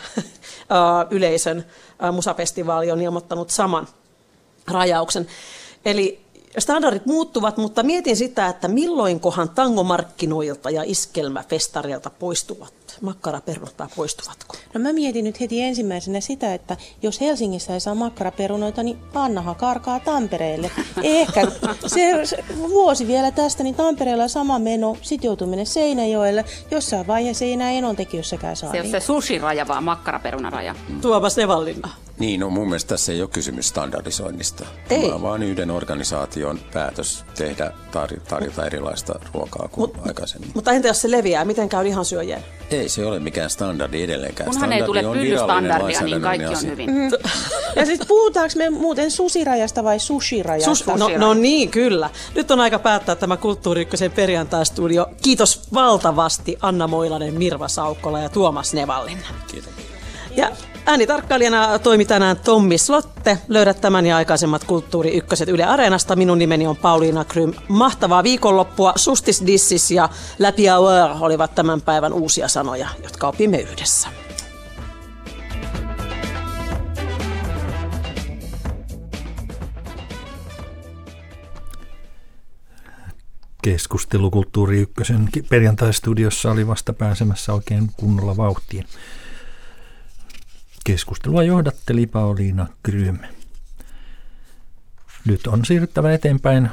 [1.12, 1.66] yleisön
[2.12, 3.88] musafestivaali on ilmoittanut saman
[4.68, 5.28] rajauksen.
[5.86, 6.22] Eli
[6.58, 14.58] standardit muuttuvat, mutta mietin sitä, että milloinkohan tangomarkkinoilta ja iskelmäfestareilta poistuvat makkaraperunat poistuvatko?
[14.74, 19.56] No mä mietin nyt heti ensimmäisenä sitä, että jos Helsingissä ei saa makkaraperunoita, niin Annahan
[19.56, 20.72] karkaa Tampereelle.
[21.04, 21.48] Ehkä
[21.88, 26.46] se, se vuosi vielä tästä, niin Tampereella sama meno, sit joutuu mennä Seinäjoelle.
[26.72, 28.72] Jossain vaiheessa ei enää enontekijössäkään saa.
[28.72, 28.92] Se on niin.
[28.92, 30.76] se sushi-raja, vaan makkaraperunaraja.
[31.02, 31.90] Tuomas Nevallinna.
[32.20, 34.66] Niin, no mun mielestä tässä ei ole kysymys standardisoinnista.
[34.90, 35.10] Ei.
[35.10, 40.52] Vaan, vaan yhden organisaation päätös tehdä tar- tarjota erilaista ruokaa kuin Mut, aikaisemmin.
[40.54, 41.46] Mutta entä jos se leviää?
[41.46, 42.44] Miten käy ihan syöjien?
[42.82, 44.50] Ei se ole mikään standardi edelleenkään.
[44.50, 46.92] Kunhan standardi ei tule on pyllystandardia, niin kaikki on hyvin.
[46.92, 47.12] Mm.
[47.76, 50.76] Ja sitten puhutaanko me muuten susirajasta vai sushirajasta?
[50.76, 52.10] Sus, no, no niin, kyllä.
[52.36, 55.08] Nyt on aika päättää tämä Kulttuuri Ykkösen perjantaistudio.
[55.22, 59.26] Kiitos valtavasti Anna Moilanen, Mirva Saukkola ja Tuomas Nevallinen.
[59.48, 59.74] Kiitos.
[60.36, 60.52] Ja
[60.86, 63.38] äänitarkkailijana toimi tänään Tommi Slotte.
[63.48, 66.16] Löydät tämän ja aikaisemmat Kulttuuri Ykköset Yle Areenasta.
[66.16, 67.54] Minun nimeni on Pauliina Krym.
[67.68, 68.94] Mahtavaa viikonloppua.
[68.96, 70.10] Sustis Dissis ja
[70.40, 74.08] Läpi Hour olivat tämän päivän uusia sanoja, jotka opimme yhdessä.
[83.64, 88.86] Keskustelu Kulttuuri Ykkösen perjantai-studiossa oli vasta pääsemässä oikein kunnolla vauhtiin.
[90.92, 93.18] Keskustelua johdatteli Pauliina Krym.
[95.26, 96.70] Nyt on siirryttävä eteenpäin.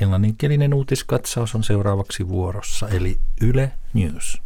[0.00, 4.40] Englanninkielinen uutiskatsaus on seuraavaksi vuorossa, eli Yle News.